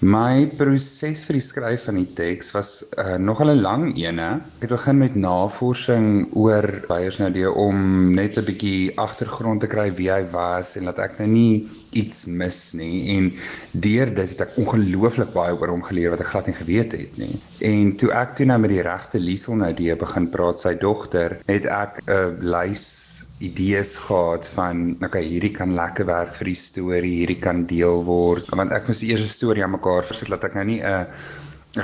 My 0.00 0.46
proses 0.56 1.26
vir 1.28 1.36
die 1.36 1.42
skryf 1.44 1.82
van 1.84 1.98
die 1.98 2.06
teks 2.16 2.54
was 2.56 2.70
uh, 2.96 3.18
nogal 3.20 3.50
'n 3.52 3.60
lang 3.60 3.82
ene. 4.00 4.28
Ek 4.56 4.62
het 4.64 4.72
begin 4.72 4.96
met 4.96 5.14
navorsing 5.14 6.32
oor 6.32 6.64
Beyers 6.88 7.18
nou 7.20 7.28
die 7.34 7.44
om 7.44 8.14
net 8.16 8.38
'n 8.40 8.46
bietjie 8.48 8.96
agtergrond 8.96 9.60
te 9.60 9.68
kry 9.68 9.90
wie 9.98 10.08
hy 10.08 10.22
was 10.32 10.78
en 10.80 10.88
dat 10.88 11.02
ek 11.04 11.18
nou 11.18 11.28
nie 11.28 11.68
iets 11.92 12.24
mis 12.24 12.72
nie 12.72 13.12
en 13.18 13.28
deur 13.76 14.08
dit 14.14 14.32
het 14.32 14.40
ek 14.40 14.56
ongelooflik 14.56 15.34
baie 15.36 15.52
oor 15.52 15.68
hom 15.68 15.84
geleer 15.84 16.16
wat 16.16 16.24
ek 16.24 16.32
glad 16.32 16.46
nie 16.48 16.56
geweet 16.56 16.96
het 16.96 17.20
nie. 17.20 17.36
En 17.60 17.92
toe 18.00 18.08
ek 18.16 18.36
toe 18.40 18.46
nou 18.46 18.58
met 18.58 18.72
die 18.72 18.80
regte 18.80 19.20
Liesel 19.20 19.60
nou 19.60 19.72
die 19.76 19.92
begin 19.92 20.30
praat 20.32 20.58
sy 20.58 20.74
dogter, 20.80 21.36
het 21.44 21.68
ek 21.68 22.00
'n 22.08 22.40
lys 22.40 23.09
idees 23.40 23.96
gehad 23.96 24.48
van 24.54 24.96
okay 25.04 25.22
hierdie 25.24 25.52
kan 25.56 25.74
lekker 25.74 26.06
werk 26.06 26.34
vir 26.38 26.50
die 26.52 26.58
storie 26.60 27.12
hierdie 27.22 27.40
kan 27.40 27.64
deel 27.70 28.04
word. 28.04 28.48
Want 28.52 28.72
ek 28.76 28.88
moes 28.88 29.00
die 29.00 29.12
eerste 29.14 29.30
storie 29.30 29.64
aan 29.64 29.76
mekaar 29.76 30.04
versit 30.08 30.32
dat 30.32 30.44
ek 30.50 30.58
nou 30.58 30.66
nie 30.72 30.80
'n 30.84 31.06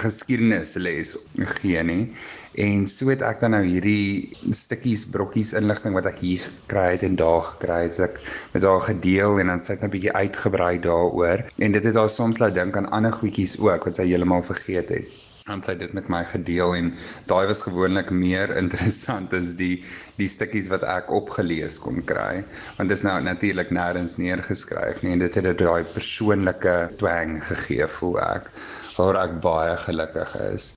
geskiedenis 0.03 0.75
les 0.77 1.17
gee 1.57 1.83
nie 1.83 2.13
en 2.57 2.87
so 2.89 3.11
het 3.13 3.23
ek 3.27 3.41
dan 3.43 3.53
nou 3.53 3.63
hierdie 3.67 4.33
stukkies 4.57 5.05
brokkies 5.13 5.53
inligting 5.59 5.95
wat 5.97 6.09
ek 6.09 6.23
hier 6.25 6.41
gekry 6.45 6.87
het 6.95 7.05
en 7.05 7.17
daar 7.21 7.43
gekry 7.51 7.83
het 7.85 7.99
ek 8.07 8.21
met 8.55 8.65
haar 8.65 8.81
gedeel 8.87 9.41
en 9.43 9.53
dan 9.53 9.61
sit 9.61 9.81
net 9.81 9.91
'n 9.91 9.95
bietjie 9.95 10.13
uitgebrei 10.13 10.79
daaroor. 10.81 11.45
En 11.59 11.73
dit 11.73 11.85
het 11.85 11.95
haar 12.01 12.11
soms 12.11 12.39
laat 12.39 12.55
dink 12.55 12.77
aan 12.77 12.91
ander 12.91 13.13
goedjies 13.13 13.59
ook 13.61 13.85
wat 13.85 13.97
sy 13.97 14.07
heeltemal 14.09 14.43
vergeet 14.43 14.89
het. 14.89 15.09
En 15.53 15.63
sy 15.63 15.77
het 15.77 15.83
dit 15.85 15.93
met 15.93 16.09
my 16.09 16.25
gedeel 16.25 16.75
en 16.75 16.95
daai 17.27 17.47
was 17.47 17.63
gewoonlik 17.63 18.11
meer 18.11 18.57
interessant 18.63 19.35
as 19.37 19.53
die 19.61 19.85
die 20.17 20.29
stukkies 20.29 20.69
wat 20.73 20.83
ek 20.83 21.11
opgelees 21.11 21.79
kon 21.79 22.01
kry. 22.05 22.45
Want 22.79 22.89
dit 22.89 22.99
is 22.99 23.05
nou 23.05 23.21
natuurlik 23.21 23.71
nêrens 23.71 24.17
neergeskryf 24.17 25.03
nie 25.03 25.13
en 25.13 25.19
dit 25.27 25.35
het 25.35 25.45
dit 25.45 25.59
daai 25.59 25.85
persoonlike 25.85 26.77
twang 26.97 27.37
gegee 27.45 27.87
voel 27.99 28.19
ek 28.21 28.51
waar 28.97 29.23
ek 29.27 29.41
baie 29.45 29.77
gelukkig 29.77 30.35
is. 30.55 30.76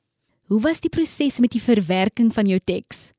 Hoe 0.50 0.62
was 0.62 0.80
die 0.82 0.90
proses 0.90 1.36
met 1.38 1.52
die 1.54 1.62
verwerking 1.62 2.32
van 2.34 2.48
jou 2.50 2.58
teks? 2.58 3.12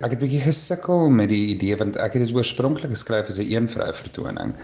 Ek 0.00 0.14
het 0.14 0.20
'n 0.20 0.24
bietjie 0.24 0.40
gesukkel 0.40 1.10
met 1.12 1.28
die 1.28 1.52
idee 1.52 1.76
want 1.76 1.98
ek 2.00 2.14
het 2.16 2.22
dit 2.24 2.32
oorspronklik 2.32 2.94
geskryf 2.94 3.28
as 3.28 3.38
'n 3.38 3.50
een 3.52 3.68
vrou 3.68 3.88
vertoning 3.92 4.54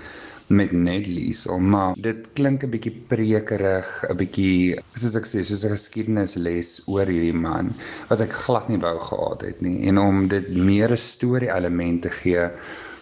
met 0.48 0.72
net 0.72 1.06
Liesel, 1.06 1.58
maar 1.58 1.92
dit 2.00 2.24
klink 2.32 2.64
'n 2.64 2.70
bietjie 2.70 2.94
prekerig, 3.12 3.90
'n 4.08 4.16
bietjie 4.16 4.80
soos 4.94 5.16
ek 5.20 5.26
sê, 5.28 5.44
soos 5.44 5.64
'n 5.64 5.76
geskiedenisles 5.76 6.70
oor 6.86 7.06
hierdie 7.06 7.36
man 7.36 7.74
wat 8.08 8.20
ek 8.20 8.32
glad 8.32 8.68
nie 8.68 8.80
wou 8.80 8.98
gehad 9.00 9.40
het 9.42 9.60
nie. 9.60 9.86
En 9.88 9.98
om 9.98 10.28
dit 10.28 10.48
meer 10.48 10.92
'n 10.92 10.96
storie 10.96 11.52
element 11.52 12.02
te 12.02 12.10
gee, 12.10 12.48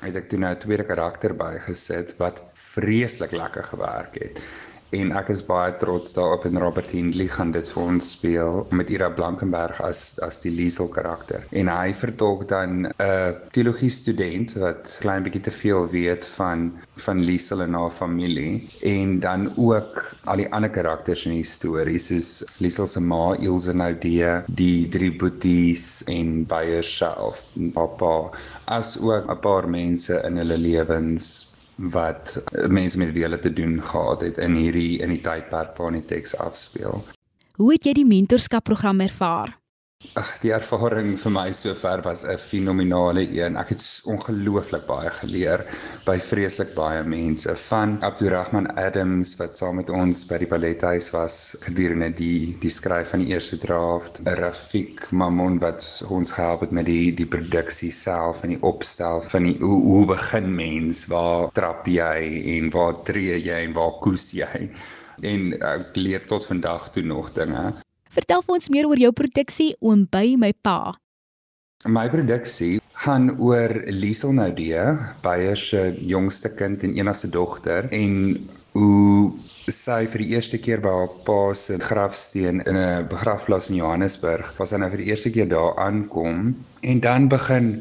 het 0.00 0.16
ek 0.16 0.28
toe 0.28 0.38
nou 0.38 0.50
'n 0.50 0.58
tweede 0.58 0.84
karakter 0.84 1.32
bygesit 1.34 2.16
wat 2.18 2.42
vreeslik 2.54 3.30
lekker 3.30 3.62
gewerk 3.62 4.18
het 4.18 4.42
en 4.98 5.12
ek 5.16 5.30
is 5.32 5.42
baie 5.48 5.72
trots 5.80 6.12
daarop 6.16 6.44
en 6.48 6.58
Robert 6.60 6.90
Hindley 6.92 7.28
gaan 7.32 7.52
dit 7.54 7.68
vir 7.74 7.82
ons 7.82 8.10
speel 8.16 8.58
met 8.78 8.90
Ira 8.92 9.08
Blankenberg 9.16 9.80
as 9.84 10.02
as 10.26 10.40
die 10.44 10.52
Liesel 10.52 10.90
karakter. 10.92 11.46
En 11.56 11.70
hy 11.72 11.94
vertolk 11.96 12.44
dan 12.50 12.86
'n 12.86 12.92
uh, 13.00 13.32
teologie 13.56 13.90
student 13.90 14.52
wat 14.64 14.96
klein 15.04 15.24
bietjie 15.24 15.44
te 15.48 15.54
veel 15.60 15.88
weet 15.94 16.26
van 16.36 16.72
van 17.06 17.22
Liesel 17.28 17.62
en 17.62 17.74
haar 17.74 17.90
familie 17.90 18.68
en 18.82 19.20
dan 19.20 19.48
ook 19.56 20.02
al 20.24 20.42
die 20.44 20.50
ander 20.52 20.70
karakters 20.70 21.24
in 21.26 21.38
die 21.38 21.48
storie 21.48 21.98
soos 21.98 22.44
Liesel 22.58 22.86
se 22.86 23.00
ma 23.00 23.34
Ilse 23.34 23.72
Naudee, 23.72 24.42
die 24.48 24.88
drie 24.88 25.12
boeties 25.16 26.02
en 26.06 26.44
Beyer 26.44 26.84
self, 26.84 27.44
papa 27.72 28.30
as 28.66 28.98
ook 29.00 29.30
'n 29.30 29.40
paar 29.40 29.68
mense 29.68 30.20
in 30.26 30.36
hulle 30.36 30.58
lewens 30.58 31.51
wat 31.76 32.42
mense 32.68 32.98
met 32.98 33.12
wie 33.12 33.22
hulle 33.22 33.38
te 33.38 33.52
doen 33.52 33.82
gehad 33.82 34.20
het 34.20 34.36
in 34.36 34.54
hierdie 34.54 34.98
in 34.98 35.08
die 35.08 35.20
tydperk 35.20 35.76
waarin 35.76 36.00
die 36.00 36.08
teks 36.16 36.36
afspeel. 36.36 37.04
Hoe 37.56 37.72
het 37.72 37.84
jy 37.84 37.92
die 37.92 38.08
mentorskap 38.08 38.64
program 38.64 39.00
ervaar? 39.00 39.61
Ag, 40.20 40.30
die 40.42 40.50
ervaring 40.52 41.12
vir 41.16 41.32
my 41.32 41.44
sover 41.56 42.00
was 42.04 42.22
'n 42.32 42.40
fenominale 42.44 43.22
een. 43.34 43.56
Ek 43.60 43.68
het 43.72 43.84
ongelooflik 44.14 44.82
baie 44.88 45.10
geleer 45.18 45.62
by 46.06 46.16
vreeslik 46.26 46.72
baie 46.78 47.04
mense 47.12 47.54
van 47.64 47.94
Abdurrahman 48.08 48.66
Adams 48.82 49.30
wat 49.40 49.56
saam 49.56 49.78
met 49.80 49.92
ons 50.00 50.24
by 50.32 50.38
die 50.42 50.48
ballethuis 50.50 51.10
was 51.14 51.36
gedurende 51.66 52.10
die 52.22 52.56
die 52.64 52.72
skryf 52.78 53.14
van 53.14 53.22
die 53.24 53.32
eerste 53.34 53.58
draft, 53.66 54.18
Rafik 54.40 55.06
Mamoun 55.12 55.60
wat 55.62 55.86
ons 56.18 56.34
gehelp 56.38 56.66
het 56.66 56.74
met 56.80 56.90
die 56.90 57.14
die 57.22 57.28
produksie 57.36 57.92
self 58.00 58.42
en 58.42 58.56
die 58.56 58.62
opstel 58.72 59.22
van 59.34 59.48
die 59.48 59.56
hoe, 59.62 59.80
hoe 59.86 60.06
begin 60.16 60.50
mens, 60.56 61.06
waar 61.14 61.48
trap 61.60 61.86
jy 61.86 62.42
en 62.58 62.68
waar 62.74 62.98
tree 63.06 63.38
jy 63.38 63.62
en 63.68 63.78
waar 63.78 63.96
koes 64.02 64.32
jy? 64.36 64.68
En 65.22 65.48
ek 65.62 65.96
leer 65.96 66.26
tot 66.26 66.50
vandag 66.50 66.90
toe 66.90 67.06
nog 67.06 67.32
dinge. 67.38 67.70
Vertel 68.12 68.42
vir 68.44 68.58
ons 68.58 68.68
meer 68.68 68.84
oor 68.84 69.00
jou 69.00 69.08
produksie 69.16 69.70
Oom 69.80 70.02
by 70.12 70.34
my 70.36 70.50
pa. 70.66 70.92
My 71.88 72.04
produksie 72.12 72.74
gaan 73.00 73.30
oor 73.40 73.72
Liesel 73.88 74.34
Naudee, 74.36 74.82
Beyer 75.24 75.56
se 75.56 75.80
jongste 75.96 76.50
kind 76.52 76.84
en 76.84 76.92
enigste 76.98 77.30
dogter 77.32 77.88
en 77.96 78.36
hoe 78.76 79.32
sy 79.72 80.02
vir 80.12 80.22
die 80.22 80.36
eerste 80.36 80.60
keer 80.60 80.82
by 80.84 80.92
haar 80.92 81.14
pa 81.24 81.38
se 81.56 81.78
grafsteen 81.80 82.60
in 82.68 82.76
'n 82.76 83.08
begrafplaas 83.08 83.70
in 83.70 83.80
Johannesburg, 83.80 84.52
waar 84.58 84.68
sy 84.68 84.76
nou 84.76 84.90
vir 84.92 85.00
die 85.00 85.08
eerste 85.08 85.32
keer 85.32 85.48
daar 85.48 85.72
aankom 85.80 86.52
en 86.82 87.00
dan 87.00 87.28
begin 87.32 87.80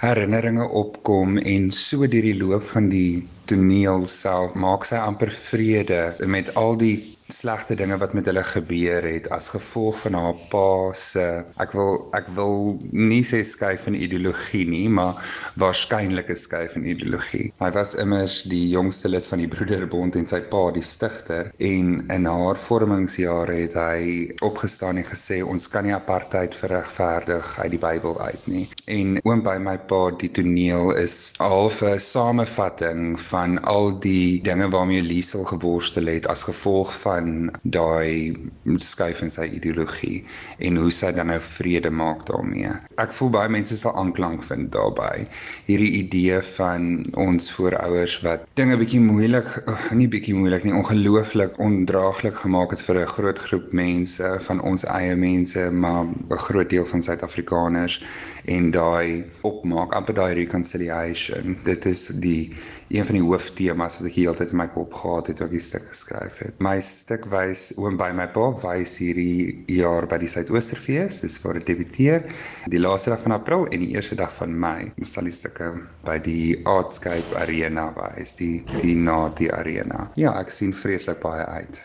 herinneringe 0.00 0.68
opkom 0.68 1.36
en 1.38 1.70
so 1.70 2.06
deur 2.06 2.24
die 2.30 2.38
loop 2.40 2.64
van 2.72 2.88
die 2.88 3.28
toneel 3.44 4.08
self 4.08 4.56
maak 4.56 4.88
sy 4.88 4.96
amper 4.96 5.30
vrede 5.50 6.14
met 6.24 6.54
al 6.54 6.76
die 6.80 7.15
slegte 7.28 7.74
dinge 7.74 7.96
wat 7.98 8.12
met 8.14 8.24
hulle 8.28 8.44
gebeur 8.44 9.02
het 9.02 9.28
as 9.34 9.48
gevolg 9.50 9.98
van 10.04 10.14
haar 10.14 10.36
pa 10.50 10.92
se 10.94 11.24
ek 11.62 11.72
wil 11.74 11.98
ek 12.14 12.28
wil 12.36 12.76
nie 12.92 13.22
sê 13.26 13.42
skuif 13.42 13.88
in 13.90 13.96
ideologie 13.98 14.64
nie 14.68 14.86
maar 14.88 15.18
waarskynlik 15.58 16.30
'n 16.30 16.36
skuif 16.36 16.76
in 16.76 16.86
ideologie. 16.86 17.52
Hy 17.58 17.70
was 17.74 17.94
immers 17.94 18.42
die 18.42 18.68
jongste 18.70 19.08
lid 19.08 19.26
van 19.26 19.38
die 19.42 19.48
Broederbond 19.48 20.16
en 20.16 20.26
sy 20.26 20.40
pa 20.40 20.70
die 20.70 20.82
stigter 20.82 21.50
en 21.58 22.06
in 22.10 22.26
haar 22.26 22.56
vormingsjare 22.56 23.56
het 23.62 23.74
hy 23.74 24.30
opgestaan 24.40 25.02
en 25.02 25.08
gesê 25.10 25.42
ons 25.42 25.68
kan 25.68 25.84
nie 25.84 25.94
apartheid 25.94 26.54
verregverdig 26.54 27.58
uit 27.58 27.70
die 27.70 27.82
Bybel 27.82 28.20
uit 28.20 28.46
nie. 28.46 28.68
En 28.86 29.18
oom 29.24 29.42
by 29.42 29.56
my 29.58 29.76
pa 29.78 30.10
die 30.10 30.30
toneel 30.30 30.92
is 30.92 31.32
half 31.38 31.82
'n 31.82 31.98
samevatting 31.98 33.20
van 33.20 33.58
al 33.64 33.98
die 33.98 34.40
dinge 34.42 34.70
waarmee 34.70 35.02
Liesel 35.02 35.44
geworstel 35.44 36.06
het 36.06 36.26
as 36.26 36.42
gevolg 36.42 36.92
van 37.00 37.15
van 37.16 37.50
daai 37.62 38.36
skuif 38.82 39.22
in 39.24 39.30
sy 39.32 39.46
ideologie 39.56 40.24
en 40.64 40.78
hoe 40.80 40.92
sy 40.92 41.12
dan 41.16 41.30
nou 41.32 41.38
vrede 41.42 41.90
maak 41.90 42.24
daarmee. 42.28 42.72
Ek 43.02 43.14
voel 43.16 43.32
baie 43.36 43.52
mense 43.52 43.78
sal 43.80 43.96
aanklank 44.00 44.44
vind 44.48 44.70
daarbey. 44.74 45.26
Hierdie 45.68 45.92
idee 46.02 46.40
van 46.56 47.06
ons 47.26 47.48
voorouers 47.56 48.18
wat 48.26 48.46
dinge 48.60 48.76
bietjie 48.80 49.02
moeilik, 49.04 49.48
nie 49.96 50.08
bietjie 50.12 50.36
moeilik 50.36 50.66
nie, 50.66 50.76
ongelooflik 50.76 51.56
ondraaglik 51.62 52.40
gemaak 52.44 52.74
het 52.74 52.84
vir 52.88 53.02
'n 53.02 53.14
groot 53.16 53.42
groep 53.48 53.72
mense 53.72 54.36
van 54.48 54.60
ons 54.60 54.84
eie 54.84 55.16
mense, 55.16 55.70
maar 55.70 56.04
'n 56.04 56.44
groot 56.48 56.70
deel 56.70 56.86
van 56.86 57.02
Suid-Afrikaners 57.02 58.02
en 58.46 58.70
daai 58.70 59.24
opmaak, 59.42 59.92
amper 59.92 60.14
daai 60.14 60.34
reconciliation. 60.34 61.56
Dit 61.64 61.86
is 61.86 62.06
die 62.06 62.54
een 62.88 63.06
van 63.06 63.18
die 63.18 63.24
hooftemas 63.24 63.98
wat 63.98 64.08
ek 64.10 64.18
heeltyd 64.18 64.52
in 64.54 64.60
my 64.60 64.66
kop 64.70 64.94
gehad 64.94 65.30
het 65.30 65.40
toe 65.40 65.46
ek 65.48 65.54
die 65.56 65.62
stuk 65.64 65.88
geskryf 65.90 66.38
het. 66.44 66.60
My 66.62 66.76
stuk 66.84 67.26
wys 67.32 67.68
oom 67.80 67.98
by 68.00 68.12
my 68.16 68.28
pa 68.34 68.48
wys 68.62 68.96
hierdie 69.02 69.64
jaar 69.72 70.06
by 70.10 70.20
die 70.22 70.30
Suidoosterfees, 70.30 71.20
dis 71.24 71.40
waar 71.42 71.58
dit 71.60 71.72
debuteer, 71.72 72.28
die 72.72 72.82
laaste 72.82 73.10
dag 73.14 73.24
van 73.24 73.36
April 73.38 73.66
en 73.70 73.82
die 73.82 73.92
eerste 73.96 74.18
dag 74.18 74.32
van 74.38 74.54
Mei. 74.54 74.92
Ons 75.00 75.16
sal 75.16 75.26
die 75.26 75.34
stukke 75.34 75.72
by 76.06 76.18
die 76.22 76.56
Artscape 76.68 77.36
Arena 77.40 77.88
wys, 77.98 78.36
die 78.38 78.62
die 78.78 78.94
Nati 78.94 79.50
Arena. 79.50 80.06
Ja, 80.20 80.36
ek 80.40 80.54
sien 80.54 80.74
vreeslik 80.76 81.22
baie 81.24 81.46
uit. 81.58 81.82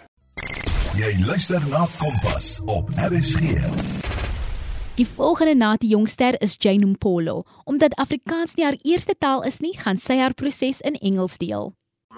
Jy 0.99 1.11
luister 1.23 1.63
na 1.71 1.85
Kompas 1.97 2.57
op 2.67 2.91
RSG. 2.99 4.00
Die 4.95 5.07
volgende 5.07 5.55
na 5.55 5.77
die 5.79 5.89
jongster 5.89 6.35
is 6.41 6.57
Jane 6.59 6.85
Mpolo. 6.85 7.43
Omdat 7.63 7.95
Afrikaans 7.95 8.55
nie 8.55 8.65
haar 8.65 8.75
eerste 8.83 9.15
taal 9.17 9.43
is 9.47 9.61
nie, 9.63 9.71
gaan 9.77 9.97
sy 9.97 10.17
haar 10.19 10.33
proses 10.33 10.81
in 10.81 10.99
Engels 10.99 11.37
deel. 11.39 11.71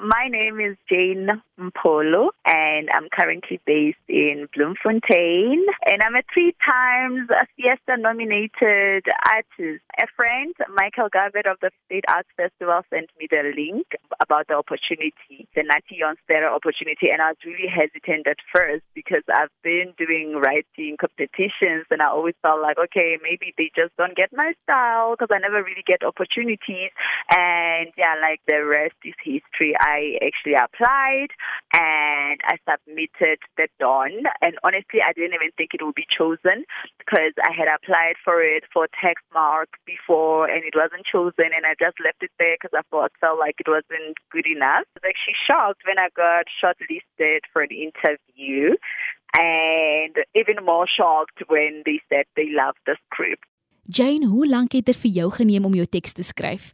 My 0.03 0.27
name 0.27 0.59
is 0.59 0.75
Jane 0.89 1.29
Mpolo, 1.57 2.31
and 2.43 2.89
I'm 2.93 3.07
currently 3.13 3.61
based 3.65 4.03
in 4.09 4.49
Bloemfontein. 4.53 5.63
And 5.87 6.03
I'm 6.03 6.15
a 6.15 6.23
three 6.33 6.53
times 6.59 7.29
Fiesta 7.55 7.95
nominated 7.95 9.07
artist. 9.31 9.79
A 9.95 10.07
friend, 10.17 10.53
Michael 10.75 11.07
Garvett 11.07 11.47
of 11.47 11.55
the 11.61 11.71
State 11.85 12.03
Arts 12.09 12.27
Festival, 12.35 12.81
sent 12.89 13.11
me 13.17 13.29
the 13.31 13.53
link 13.55 13.87
about 14.19 14.47
the 14.51 14.55
opportunity, 14.55 15.47
the 15.55 15.63
Nati 15.63 16.03
Jonstera 16.03 16.51
opportunity. 16.51 17.07
And 17.07 17.21
I 17.21 17.31
was 17.31 17.39
really 17.45 17.71
hesitant 17.71 18.27
at 18.27 18.43
first 18.53 18.83
because 18.93 19.23
I've 19.31 19.55
been 19.63 19.93
doing 19.97 20.35
writing 20.35 20.97
competitions 20.99 21.87
and 21.91 22.01
I 22.01 22.11
always 22.11 22.35
felt 22.41 22.61
like, 22.61 22.75
okay, 22.91 23.15
maybe 23.23 23.53
they 23.57 23.71
just 23.73 23.95
don't 23.95 24.17
get 24.17 24.35
my 24.35 24.51
style 24.67 25.15
because 25.15 25.31
I 25.31 25.39
never 25.39 25.63
really 25.63 25.85
get 25.87 26.03
opportunities. 26.03 26.91
And 27.31 27.87
yeah, 27.95 28.19
like 28.19 28.43
the 28.51 28.67
rest 28.67 28.99
is 29.05 29.15
history. 29.23 29.71
I 29.79 29.92
I 29.93 30.17
actually 30.25 30.57
applied 30.57 31.29
and 31.73 32.41
I 32.49 32.55
submitted 32.65 33.39
the 33.57 33.67
Dawn. 33.79 34.25
And 34.41 34.57
honestly, 34.63 35.05
I 35.05 35.13
didn't 35.13 35.37
even 35.37 35.53
think 35.57 35.73
it 35.73 35.85
would 35.85 35.93
be 35.93 36.09
chosen 36.09 36.65
because 36.97 37.33
I 37.37 37.53
had 37.53 37.69
applied 37.69 38.17
for 38.25 38.41
it 38.41 38.63
for 38.73 38.87
text 38.97 39.25
mark 39.33 39.69
before 39.85 40.49
and 40.49 40.63
it 40.65 40.73
wasn't 40.73 41.05
chosen. 41.05 41.53
And 41.53 41.65
I 41.69 41.77
just 41.77 41.97
left 42.03 42.25
it 42.25 42.33
there 42.39 42.57
because 42.57 42.73
I 42.73 42.81
thought 42.89 43.11
felt 43.21 43.37
like 43.37 43.61
it 43.61 43.69
wasn't 43.69 44.17
good 44.31 44.47
enough. 44.49 44.89
I 44.89 44.97
was 44.97 45.07
actually 45.13 45.37
shocked 45.45 45.85
when 45.85 46.01
I 46.01 46.09
got 46.17 46.49
shortlisted 46.57 47.45
for 47.51 47.61
an 47.61 47.69
interview 47.71 48.73
and 49.37 50.15
even 50.33 50.63
more 50.65 50.87
shocked 50.87 51.43
when 51.47 51.83
they 51.85 52.01
said 52.09 52.25
they 52.35 52.49
loved 52.49 52.81
the 52.85 52.97
script. 53.05 53.45
Jane, 53.85 54.25
hoe 54.25 54.47
lank 54.47 54.71
het 54.71 54.85
dit 54.85 54.97
vir 54.97 55.11
jou 55.11 55.29
geneem 55.31 55.65
om 55.67 55.73
jou 55.75 55.85
teks 55.85 56.15
te 56.15 56.23
skryf? 56.23 56.71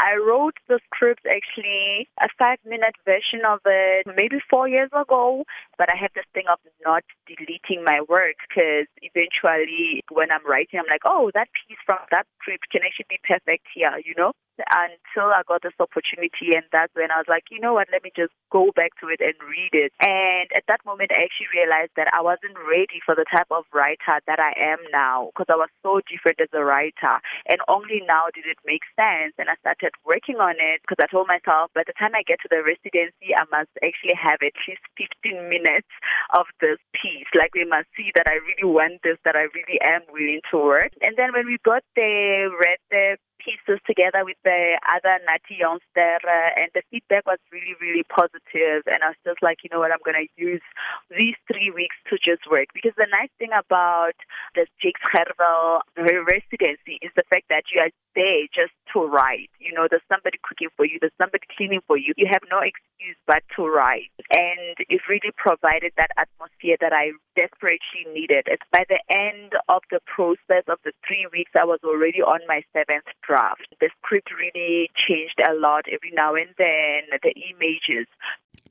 I 0.00 0.16
wrote 0.16 0.54
the 0.68 0.78
script 0.86 1.26
actually 1.26 2.08
a 2.20 2.28
five 2.38 2.58
minute 2.64 2.94
version 3.04 3.42
of 3.46 3.60
it 3.66 4.06
maybe 4.16 4.38
four 4.48 4.68
years 4.68 4.90
ago, 4.92 5.44
but 5.76 5.88
I 5.88 5.96
have 5.96 6.12
this 6.14 6.24
thing 6.34 6.44
of 6.50 6.58
not 6.84 7.04
deleting 7.26 7.84
my 7.84 8.00
work 8.08 8.36
because 8.48 8.86
eventually 9.02 10.02
when 10.12 10.30
I'm 10.30 10.46
writing, 10.46 10.78
I'm 10.78 10.90
like, 10.90 11.02
oh, 11.04 11.30
that 11.34 11.48
piece 11.52 11.78
from 11.84 11.98
that 12.10 12.26
script 12.40 12.70
can 12.70 12.82
actually 12.86 13.06
be 13.10 13.18
perfect 13.26 13.66
here, 13.74 13.92
you 14.04 14.14
know? 14.16 14.32
Until 14.58 15.30
I 15.30 15.42
got 15.46 15.62
this 15.62 15.76
opportunity, 15.78 16.54
and 16.54 16.66
that's 16.72 16.94
when 16.94 17.10
I 17.10 17.18
was 17.18 17.30
like, 17.30 17.50
you 17.50 17.60
know 17.60 17.74
what, 17.74 17.88
let 17.92 18.02
me 18.02 18.10
just 18.14 18.34
go 18.50 18.70
back 18.74 18.92
to 19.00 19.08
it 19.08 19.20
and 19.22 19.34
read 19.46 19.72
it. 19.72 19.92
And 20.02 20.50
at 20.54 20.66
that 20.68 20.84
moment, 20.84 21.14
I 21.14 21.24
actually 21.24 21.54
realized 21.54 21.94
that 21.96 22.10
I 22.12 22.20
wasn't 22.20 22.58
ready 22.58 23.00
for 23.04 23.14
the 23.14 23.26
type 23.28 23.50
of 23.50 23.64
writer 23.72 24.20
that 24.26 24.40
I 24.40 24.52
am 24.58 24.78
now 24.92 25.30
because 25.30 25.48
I 25.48 25.56
was 25.56 25.70
so 25.82 26.00
different 26.06 26.40
as 26.40 26.52
a 26.52 26.64
writer. 26.64 27.22
And 27.46 27.62
only 27.68 28.02
now 28.06 28.30
did 28.34 28.46
it 28.46 28.58
make 28.66 28.82
sense. 28.98 29.34
And 29.38 29.48
I 29.48 29.56
started 29.62 29.94
working 30.04 30.42
on 30.42 30.58
it 30.58 30.82
because 30.82 31.00
I 31.00 31.10
told 31.10 31.28
myself 31.28 31.70
by 31.74 31.84
the 31.86 31.96
time 31.96 32.14
I 32.14 32.26
get 32.26 32.42
to 32.42 32.50
the 32.50 32.62
residency, 32.64 33.34
I 33.34 33.46
must 33.50 33.72
actually 33.84 34.18
have 34.18 34.42
at 34.42 34.56
least 34.66 34.82
15 35.22 35.48
minutes 35.48 35.90
of 36.34 36.46
this 36.60 36.78
piece. 36.94 37.28
Like 37.34 37.54
they 37.54 37.68
must 37.68 37.88
see 37.96 38.10
that 38.14 38.26
I 38.26 38.42
really 38.42 38.68
want 38.68 39.00
this, 39.02 39.18
that 39.24 39.36
I 39.36 39.50
really 39.54 39.78
am 39.82 40.02
willing 40.10 40.42
to 40.50 40.56
work. 40.58 40.92
And 41.00 41.16
then 41.16 41.32
when 41.32 41.46
we 41.46 41.58
got 41.64 41.82
there, 41.94 42.50
read 42.50 42.80
the 42.90 43.16
pieces 43.48 43.80
together 43.88 44.24
with 44.24 44.36
the 44.44 44.76
other 44.84 45.16
Nati 45.24 45.56
youngster, 45.56 46.20
uh, 46.20 46.50
and 46.60 46.68
the 46.76 46.84
feedback 46.92 47.24
was 47.24 47.40
really, 47.48 47.72
really 47.80 48.04
positive. 48.04 48.84
And 48.84 49.00
I 49.00 49.16
was 49.16 49.20
just 49.24 49.40
like, 49.40 49.64
you 49.64 49.70
know 49.72 49.80
what, 49.80 49.92
I'm 49.92 50.04
going 50.04 50.20
to 50.20 50.28
use 50.36 50.64
these 51.08 51.36
three 51.48 51.72
weeks 51.72 51.96
to 52.12 52.20
just 52.20 52.44
work. 52.50 52.68
Because 52.76 52.92
the 52.96 53.08
nice 53.08 53.32
thing 53.40 53.56
about 53.56 54.16
the 54.54 54.66
Jakes 54.82 55.00
Hervel 55.08 55.80
residency 55.96 57.00
is 57.00 57.12
the 57.16 57.24
fact 57.32 57.48
that 57.48 57.72
you 57.72 57.80
are 57.80 57.92
there 58.14 58.44
just 58.52 58.76
to 58.92 59.00
write. 59.00 59.50
You 59.60 59.72
know, 59.72 59.86
there's 59.88 60.04
somebody 60.12 60.38
cooking 60.44 60.68
for 60.76 60.84
you, 60.84 60.98
there's 61.00 61.16
somebody 61.16 61.46
cleaning 61.56 61.80
for 61.86 61.96
you. 61.96 62.12
You 62.16 62.28
have 62.28 62.42
no 62.50 62.60
excuse 62.60 63.16
but 63.26 63.42
to 63.56 63.64
write. 63.64 64.12
And 64.30 64.76
it 64.76 65.00
really 65.08 65.32
provided 65.36 65.92
that 65.96 66.10
atmosphere 66.16 66.76
that 66.80 66.92
I 66.92 67.12
desperately 67.36 68.04
needed. 68.12 68.50
It's 68.50 68.66
by 68.72 68.84
the 68.88 69.00
end 69.08 69.54
of 69.68 69.82
the 69.90 70.00
process 70.04 70.66
of 70.68 70.78
the 70.84 70.92
three 71.06 71.26
weeks, 71.32 71.52
I 71.54 71.64
was 71.64 71.80
already 71.84 72.20
on 72.20 72.40
my 72.48 72.62
seventh 72.74 73.06
draft. 73.22 73.37
The 73.80 73.90
script 73.98 74.30
really 74.34 74.90
changed 74.96 75.38
a 75.48 75.54
lot 75.54 75.84
every 75.86 76.12
now 76.14 76.34
and 76.34 76.52
then, 76.58 77.18
the 77.22 77.34
images. 77.50 78.06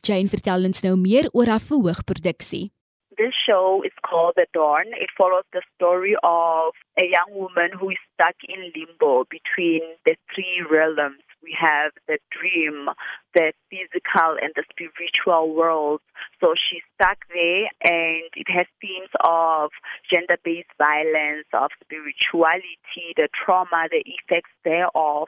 Jane 0.03 0.29
vertel 0.31 0.67
ons 0.69 0.83
nou 0.86 0.95
meer 0.95 1.29
oor 1.33 1.50
haar 1.51 1.63
verhoogproduksie. 1.69 2.67
This 3.17 3.33
show 3.33 3.81
is 3.83 3.95
called 4.07 4.36
The 4.36 4.45
Dawn. 4.53 4.93
It 4.93 5.09
follows 5.17 5.47
the 5.51 5.63
story 5.74 6.15
of 6.21 6.77
a 7.01 7.05
young 7.17 7.31
woman 7.33 7.71
who 7.74 7.89
is 7.89 8.01
stuck 8.13 8.38
in 8.47 8.71
limbo 8.77 9.25
between 9.25 9.81
the 10.05 10.15
three 10.29 10.62
realms. 10.69 11.26
We 11.44 11.56
have 11.60 11.91
the 12.08 12.20
dream, 12.32 12.89
the 13.34 13.53
physical, 13.70 14.38
and 14.41 14.51
the 14.56 14.63
spiritual 14.70 15.56
world. 15.56 16.01
So 16.41 16.53
she's 16.56 16.84
stuck 16.96 17.17
there, 17.29 17.70
and 17.84 18.29
it 18.36 18.50
has 18.50 18.65
themes 18.82 19.10
of 19.24 19.72
gender 20.10 20.38
based 20.44 20.74
violence, 20.77 21.48
of 21.53 21.72
spirituality, 21.84 23.13
the 23.15 23.29
trauma, 23.34 23.88
the 23.89 24.03
effects 24.06 24.51
thereof. 24.63 25.27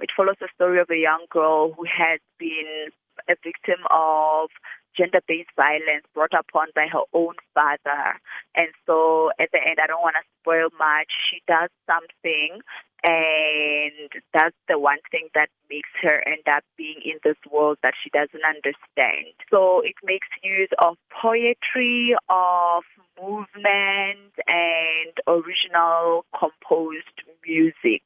It 0.00 0.10
follows 0.16 0.36
the 0.40 0.48
story 0.54 0.80
of 0.80 0.90
a 0.90 0.96
young 0.96 1.26
girl 1.30 1.72
who 1.72 1.84
has 1.84 2.20
been 2.38 2.90
a 3.28 3.36
victim 3.42 3.80
of 3.90 4.48
gender 4.96 5.20
based 5.26 5.50
violence 5.56 6.04
brought 6.14 6.34
upon 6.34 6.68
by 6.74 6.86
her 6.92 7.04
own 7.12 7.34
father. 7.54 8.20
And 8.54 8.68
so 8.86 9.30
at 9.38 9.50
the 9.52 9.58
end, 9.58 9.78
I 9.82 9.86
don't 9.86 10.02
want 10.02 10.16
to 10.16 10.28
spoil 10.40 10.68
much. 10.78 11.10
She 11.30 11.42
does 11.46 11.70
something, 11.86 12.60
and 13.04 14.10
that's 14.32 14.56
the 14.68 14.78
one 14.78 14.98
thing 15.10 15.28
that 15.34 15.48
makes 15.70 15.90
her 16.02 16.22
end 16.26 16.46
up 16.46 16.62
being 16.76 17.00
in 17.04 17.18
this 17.24 17.36
world 17.50 17.78
that 17.82 17.94
she 18.02 18.10
doesn't 18.10 18.44
understand. 18.44 19.34
So 19.50 19.80
it 19.80 19.94
makes 20.04 20.28
use 20.42 20.70
of 20.78 20.96
poetry, 21.10 22.14
of 22.28 22.84
movement, 23.20 24.34
and 24.46 25.12
original 25.26 26.24
composed 26.38 27.22
music 27.46 28.02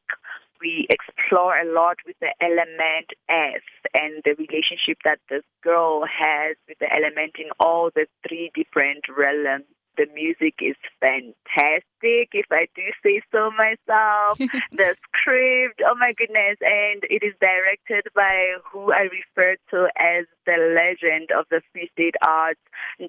we 0.61 0.87
explore 0.91 1.59
a 1.59 1.73
lot 1.73 1.97
with 2.07 2.17
the 2.21 2.33
element 2.41 3.13
S 3.29 3.63
and 3.95 4.23
the 4.25 4.35
relationship 4.35 4.99
that 5.05 5.19
this 5.29 5.45
girl 5.63 6.05
has 6.05 6.57
with 6.69 6.79
the 6.79 6.93
element 6.93 7.37
in 7.39 7.51
all 7.61 7.91
the 7.95 8.07
three 8.27 8.51
different 8.55 9.05
realms. 9.09 9.65
The 9.97 10.07
music 10.15 10.55
is 10.61 10.77
fantastic, 11.01 12.31
if 12.33 12.47
I 12.51 12.69
do 12.75 12.83
say 13.03 13.23
so 13.33 13.51
myself. 13.51 14.39
the 14.73 14.97
script, 15.09 15.81
oh 15.85 15.97
my 15.99 16.13
goodness, 16.17 16.59
and 16.61 17.03
it 17.09 17.25
is 17.25 17.35
directed 17.41 18.05
by 18.15 18.55
who 18.71 18.93
I 18.93 19.09
refer 19.09 19.57
to 19.71 19.89
as 19.97 20.27
the 20.45 20.57
legend 20.77 21.31
of 21.33 21.47
the 21.51 21.63
Free 21.73 21.89
State 21.93 22.15
arts, 22.25 22.61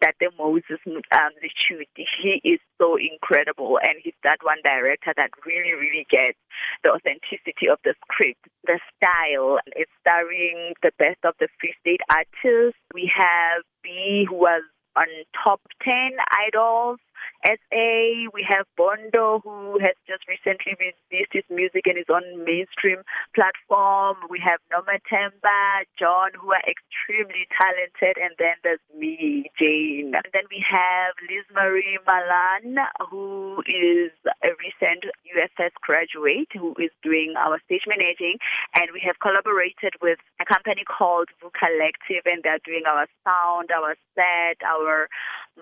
that 0.01 0.15
the 0.19 0.31
Moses 0.37 0.79
um, 0.87 1.31
the 1.41 1.49
truth. 1.67 1.87
He 1.95 2.41
is 2.43 2.59
so 2.79 2.97
incredible, 2.97 3.79
and 3.81 3.99
he's 4.03 4.17
that 4.23 4.39
one 4.41 4.57
director 4.63 5.13
that 5.15 5.31
really, 5.45 5.73
really 5.73 6.05
gets 6.09 6.37
the 6.83 6.91
authenticity 6.91 7.67
of 7.69 7.79
the 7.83 7.93
script, 8.05 8.47
the 8.65 8.79
style. 8.97 9.59
It's 9.75 9.91
starring 10.01 10.73
the 10.81 10.91
best 10.97 11.19
of 11.23 11.35
the 11.39 11.47
Free 11.59 11.75
State 11.81 12.01
artists. 12.09 12.79
We 12.93 13.11
have 13.15 13.63
B, 13.83 14.25
who 14.27 14.35
was 14.35 14.63
on 14.97 15.05
top 15.43 15.61
10 15.83 15.93
idols 16.47 16.99
SA. 17.45 18.29
We 18.33 18.45
have 18.47 18.65
Bondo, 18.77 19.41
who 19.43 19.79
has 19.79 19.95
just 20.07 20.27
recently 20.27 20.75
released 20.79 21.31
his 21.31 21.47
music 21.49 21.87
and 21.87 21.97
is 21.97 22.09
on 22.09 22.23
mainstream 22.43 23.03
platform. 23.35 24.17
We 24.29 24.39
have 24.43 24.59
Noma 24.71 24.99
Temba, 25.07 25.85
John, 25.99 26.31
who 26.39 26.51
are 26.51 26.63
extremely 26.65 27.47
talented, 27.55 28.17
and 28.21 28.33
then 28.39 28.55
there's 28.63 28.83
me, 28.95 29.49
Jane. 29.59 30.13
And 30.15 30.29
then 30.33 30.47
we 30.49 30.63
have 30.63 31.13
Liz 31.29 31.45
Marie 31.53 31.99
Malan, 32.05 32.77
who 33.09 33.63
is 33.65 34.11
a 34.43 34.51
recent 34.59 35.05
UFS 35.27 35.73
graduate 35.81 36.49
who 36.53 36.75
is 36.79 36.91
doing 37.03 37.33
our 37.37 37.59
stage 37.65 37.85
managing, 37.87 38.37
and 38.75 38.89
we 38.93 39.01
have 39.05 39.19
collaborated 39.19 39.93
with 40.01 40.19
a 40.41 40.45
company 40.45 40.83
called 40.83 41.29
Vu 41.41 41.51
Collective, 41.53 42.23
and 42.25 42.43
they're 42.43 42.63
doing 42.65 42.83
our 42.87 43.07
sound, 43.23 43.69
our 43.71 43.95
set, 44.15 44.57
our 44.65 45.07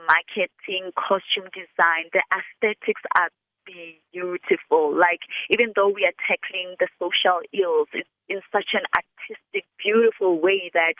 marketing, 0.07 0.91
costume 0.95 1.47
design. 1.55 2.11
The 2.11 2.23
aesthetics 2.29 3.01
are 3.15 3.31
beautiful. 3.65 4.93
Like 4.93 5.23
even 5.49 5.73
though 5.75 5.89
we 5.89 6.05
are 6.05 6.17
tackling 6.27 6.75
the 6.79 6.87
social 6.99 7.41
ills 7.53 7.87
it's 7.93 8.09
in 8.27 8.41
such 8.51 8.73
an 8.73 8.85
artistic, 8.93 9.65
beautiful 9.77 10.39
way 10.39 10.69
that 10.73 10.95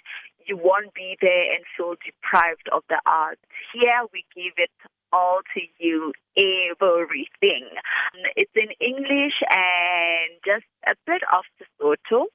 you 0.46 0.58
won't 0.58 0.94
be 0.94 1.18
there 1.22 1.54
and 1.54 1.64
feel 1.76 1.96
deprived 2.06 2.70
of 2.72 2.84
the 2.90 3.02
art. 3.06 3.40
Here 3.74 4.06
we 4.14 4.26
give 4.36 4.54
it 4.58 4.70
all 5.12 5.40
to 5.54 5.62
you, 5.80 6.14
everything. 6.38 7.66
It's 8.36 8.52
in 8.56 8.70
English 8.80 9.38
and 9.50 10.30
just 10.46 10.66
a 10.86 10.96
bit 11.06 11.22
of 11.34 11.44
Sesotho. 11.58 12.26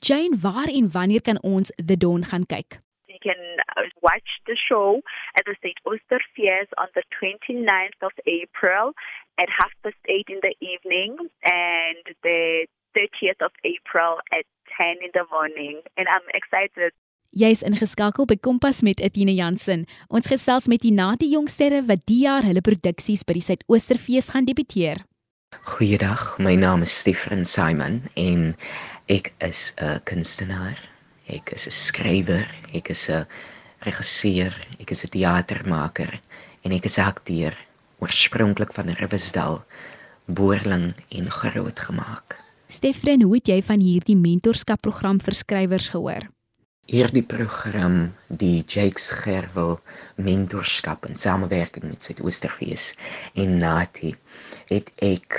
Jane, 0.00 0.38
waar 0.40 0.68
en 0.68 0.90
wanneer 0.90 1.22
kan 1.22 1.42
ons 1.42 1.72
The 1.84 1.96
Dawn 1.96 2.24
gaan 2.24 2.46
kyk? 2.46 2.80
Watch 4.08 4.30
the 4.48 4.56
show 4.68 4.88
at 5.36 5.44
the 5.48 5.56
St. 5.62 5.78
Osterfeest 5.90 6.70
on 6.82 6.88
the 6.96 7.04
29th 7.16 8.00
of 8.08 8.14
April 8.26 8.84
at 9.42 9.48
half 9.58 9.72
past 9.82 10.00
eight 10.14 10.28
in 10.34 10.40
the 10.46 10.54
evening 10.72 11.12
and 11.44 12.02
the 12.26 12.66
30th 12.96 13.40
of 13.44 13.52
April 13.64 14.12
at 14.32 14.44
10 14.76 15.04
in 15.04 15.12
the 15.12 15.24
morning. 15.30 15.76
And 15.96 16.06
I'm 16.08 16.26
excited. 16.40 16.92
Jy's 17.36 17.62
ingeskakel 17.62 18.26
by 18.26 18.36
Kompas 18.40 18.80
met 18.82 19.02
Etienne 19.04 19.34
Jansen. 19.36 19.84
Ons 20.08 20.30
gesels 20.32 20.68
met 20.72 20.80
die 20.80 20.94
Nati 20.96 21.28
jongsterre 21.28 21.82
wat 21.90 22.06
die 22.08 22.22
jaar 22.24 22.46
hulle 22.48 22.64
produksies 22.64 23.26
by 23.28 23.36
die 23.36 23.44
Suidoosterfees 23.44 24.32
gaan 24.32 24.48
debuteer. 24.48 25.04
Goeiedag, 25.76 26.38
my 26.40 26.56
naam 26.56 26.84
is 26.84 26.92
Stefan 26.92 27.44
Simon 27.44 28.00
en 28.16 28.54
ek 29.12 29.34
is 29.44 29.74
'n 29.76 30.00
kunstenaar 30.08 30.80
Ek 31.28 31.52
is 31.52 31.66
'n 31.68 31.76
skrywer, 31.76 32.46
ek 32.72 32.88
is 32.88 33.10
'n 33.10 33.26
regisseur, 33.86 34.54
ek 34.80 34.90
is 34.90 35.04
'n 35.04 35.12
teatermaker 35.14 36.20
en 36.64 36.72
ek 36.72 36.84
is 36.84 36.98
'n 36.98 37.06
akteur, 37.06 37.54
oorspronklik 37.98 38.72
van 38.72 38.88
Riversdal, 38.88 39.64
Boerling 40.26 40.94
en 41.10 41.30
groot 41.30 41.78
gemaak. 41.78 42.36
Stefren, 42.68 43.22
hoe 43.22 43.34
het 43.34 43.48
jy 43.48 43.62
van 43.62 43.80
hierdie 43.80 44.16
mentorskap 44.16 44.80
program 44.80 45.20
vir 45.20 45.34
skrywers 45.34 45.88
gehoor? 45.88 46.28
hierdie 46.88 47.24
program 47.28 48.14
die 48.40 48.62
Jakes 48.64 49.10
Gerwel 49.20 49.74
mentorskap 50.16 51.04
in 51.04 51.18
samewerking 51.20 51.84
met 51.84 52.06
Suidoosterfees 52.06 52.94
en 53.36 53.58
Nati 53.60 54.14
het 54.70 54.88
ek 55.04 55.36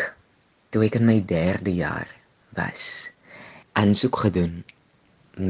toe 0.69 0.83
ek 0.85 0.99
in 0.99 1.07
my 1.09 1.15
3de 1.31 1.73
jaar 1.73 2.11
was 2.59 2.83
aansoek 3.81 4.21
gedoen 4.27 4.59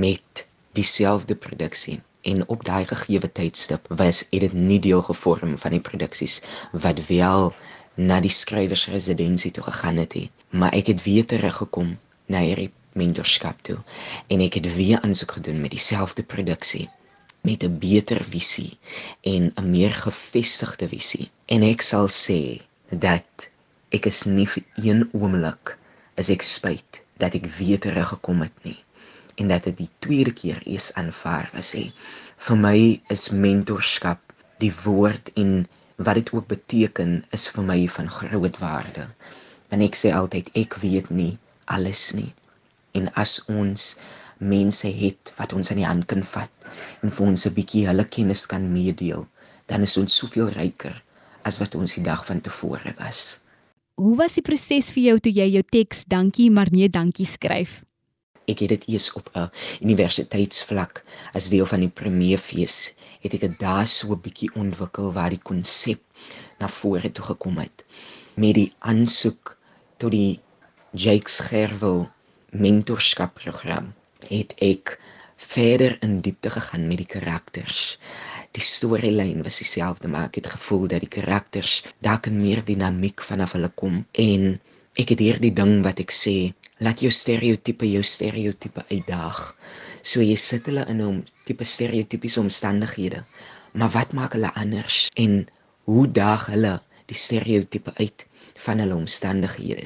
met 0.06 0.46
dieselfde 0.80 1.36
produksie 1.36 2.00
en 2.22 2.48
op 2.48 2.64
daai 2.66 2.86
gegeewe 2.86 3.32
tydstip 3.32 3.88
was 4.02 4.26
dit 4.30 4.54
nie 4.54 4.80
deel 4.80 5.02
gevorm 5.02 5.58
van 5.58 5.76
die 5.76 5.84
produksies 5.84 6.42
wat 6.86 7.00
wel 7.08 7.54
na 7.96 8.20
die 8.24 8.34
skrywersresidensie 8.34 9.52
toe 9.52 9.64
gegaan 9.64 10.02
het 10.04 10.14
nie. 10.14 10.30
Maar 10.50 10.74
ek 10.74 10.92
het 10.94 11.04
weer 11.04 11.26
teruggekom 11.26 11.98
na 12.26 12.44
hierdie 12.44 12.72
mentorskap 13.00 13.62
toe 13.68 13.78
en 14.28 14.44
ek 14.44 14.60
het 14.60 14.72
weer 14.76 15.02
aansoek 15.02 15.38
gedoen 15.40 15.62
met 15.62 15.76
dieselfde 15.76 16.24
produksie 16.24 16.90
met 17.48 17.64
'n 17.64 17.80
beter 17.80 18.24
visie 18.24 18.78
en 19.22 19.52
'n 19.56 19.70
meer 19.72 19.94
gefestigde 19.94 20.88
visie. 20.88 21.32
En 21.46 21.64
ek 21.64 21.82
sal 21.82 22.08
sê 22.08 22.62
dat 22.90 23.50
ek 23.90 24.06
is 24.06 24.26
nie 24.26 24.48
vir 24.48 24.64
een 24.76 25.10
oomblik 25.12 25.78
as 26.18 26.30
ek 26.30 26.42
spyt 26.42 27.02
dat 27.18 27.34
ek 27.34 27.46
weer 27.46 27.80
teruggekom 27.80 28.42
het 28.42 28.64
nie 28.64 28.80
en 29.42 29.52
dat 29.54 29.68
dit 29.70 29.78
die 29.84 29.90
tweede 30.06 30.34
keer 30.42 30.62
is 30.80 30.92
aanvaar 31.02 31.50
was 31.56 31.74
sê 31.76 31.84
vir 32.48 32.62
my 32.68 32.78
is 33.16 33.28
mentorskap 33.48 34.36
die 34.64 34.74
woord 34.84 35.34
en 35.44 35.54
wat 36.08 36.22
dit 36.22 36.34
ook 36.36 36.48
beteken 36.56 37.20
is 37.36 37.50
vir 37.56 37.68
my 37.72 37.80
van 37.98 38.14
groot 38.20 38.62
waarde 38.64 39.10
want 39.72 39.90
ek 39.90 40.00
sê 40.04 40.16
altyd 40.22 40.54
ek 40.64 40.80
weet 40.86 41.12
nie 41.22 41.34
alles 41.78 42.06
nie 42.22 42.32
en 42.98 43.12
as 43.24 43.40
ons 43.52 43.94
mense 44.40 44.88
het 44.88 45.34
wat 45.38 45.54
ons 45.54 45.72
aan 45.72 45.82
die 45.82 45.88
hand 45.88 46.08
kan 46.12 46.24
vat 46.24 46.52
en 47.04 47.12
vir 47.12 47.26
ons 47.28 47.46
'n 47.46 47.54
bietjie 47.54 47.86
hulle 47.88 48.06
kennis 48.06 48.46
kan 48.46 48.72
meedeel, 48.72 49.28
dan 49.68 49.82
is 49.82 49.98
ons 49.98 50.16
soveel 50.16 50.50
ryker 50.50 50.96
as 51.44 51.60
wat 51.60 51.76
ons 51.76 51.94
die 51.96 52.04
dag 52.04 52.26
van 52.26 52.42
tevore 52.42 52.94
was. 52.98 53.40
Hoe 53.96 54.16
was 54.16 54.34
die 54.34 54.42
proses 54.42 54.92
vir 54.92 55.04
jou 55.04 55.20
toe 55.20 55.32
jy 55.32 55.50
jou 55.52 55.64
teks 55.64 56.06
dankie 56.06 56.50
maar 56.50 56.72
nee 56.72 56.90
dankie 56.90 57.26
skryf? 57.26 57.84
Ek 58.52 58.64
het 58.64 58.74
dit 58.76 58.88
eers 58.96 59.10
op 59.20 59.30
'n 59.34 59.50
universiteitsvlak 59.86 61.04
as 61.38 61.50
deel 61.54 61.68
van 61.74 61.86
die 61.86 61.96
premierfees 62.02 62.78
het 63.24 63.34
ek 63.38 63.44
dit 63.48 63.60
daar 63.60 63.88
so 63.88 64.14
'n 64.14 64.24
bietjie 64.26 64.52
ontwikkel 64.64 65.14
waar 65.18 65.30
die 65.36 65.46
konsep 65.52 66.02
na 66.60 66.68
vore 66.80 67.12
toe 67.12 67.26
gekom 67.32 67.58
het 67.66 67.86
met 68.36 68.56
die 68.56 68.72
aansoek 68.80 69.58
tot 69.98 70.12
die 70.12 70.40
Jakes 70.92 71.40
Gerwel 71.50 72.08
mentorskapprogram 72.66 73.94
het 74.30 74.56
ek 74.66 74.98
verder 75.40 75.98
in 76.04 76.20
diepte 76.22 76.50
gegaan 76.50 76.88
met 76.88 76.98
die 76.98 77.08
karakters. 77.08 77.98
Die 78.52 78.64
storielyn 78.64 79.44
was 79.46 79.60
dieselfde, 79.62 80.08
maar 80.08 80.28
ek 80.28 80.42
het 80.42 80.50
gevoel 80.56 80.88
dat 80.92 81.06
die 81.06 81.12
karakters 81.20 81.84
dalk 82.04 82.28
in 82.32 82.42
meer 82.42 82.64
dinamiek 82.66 83.22
vanaf 83.24 83.54
hulle 83.58 83.70
kom 83.82 84.02
en 84.12 84.48
ek 85.00 85.14
het 85.14 85.22
hierdie 85.24 85.54
ding 85.56 85.80
wat 85.86 86.02
ek 86.04 86.12
sê, 86.12 86.52
laat 86.80 87.02
jou 87.04 87.12
stereotipe 87.12 87.88
jou 87.92 88.04
stereotipe 88.04 88.84
uitdaag. 88.90 89.40
So 90.02 90.24
jy 90.24 90.36
sit 90.40 90.68
hulle 90.70 90.86
in 90.92 91.02
'n 91.02 91.24
tipe 91.46 91.64
stereotypiese 91.64 92.40
omstandighede. 92.40 93.24
Maar 93.74 93.92
wat 93.98 94.14
maak 94.14 94.34
hulle 94.34 94.52
anders 94.54 95.10
en 95.14 95.48
hoe 95.84 96.06
daag 96.12 96.46
hulle 96.54 96.80
die 97.06 97.18
stereotipe 97.18 97.92
uit 97.96 98.26
van 98.56 98.80
hulle 98.80 98.96
omstandighede? 98.96 99.86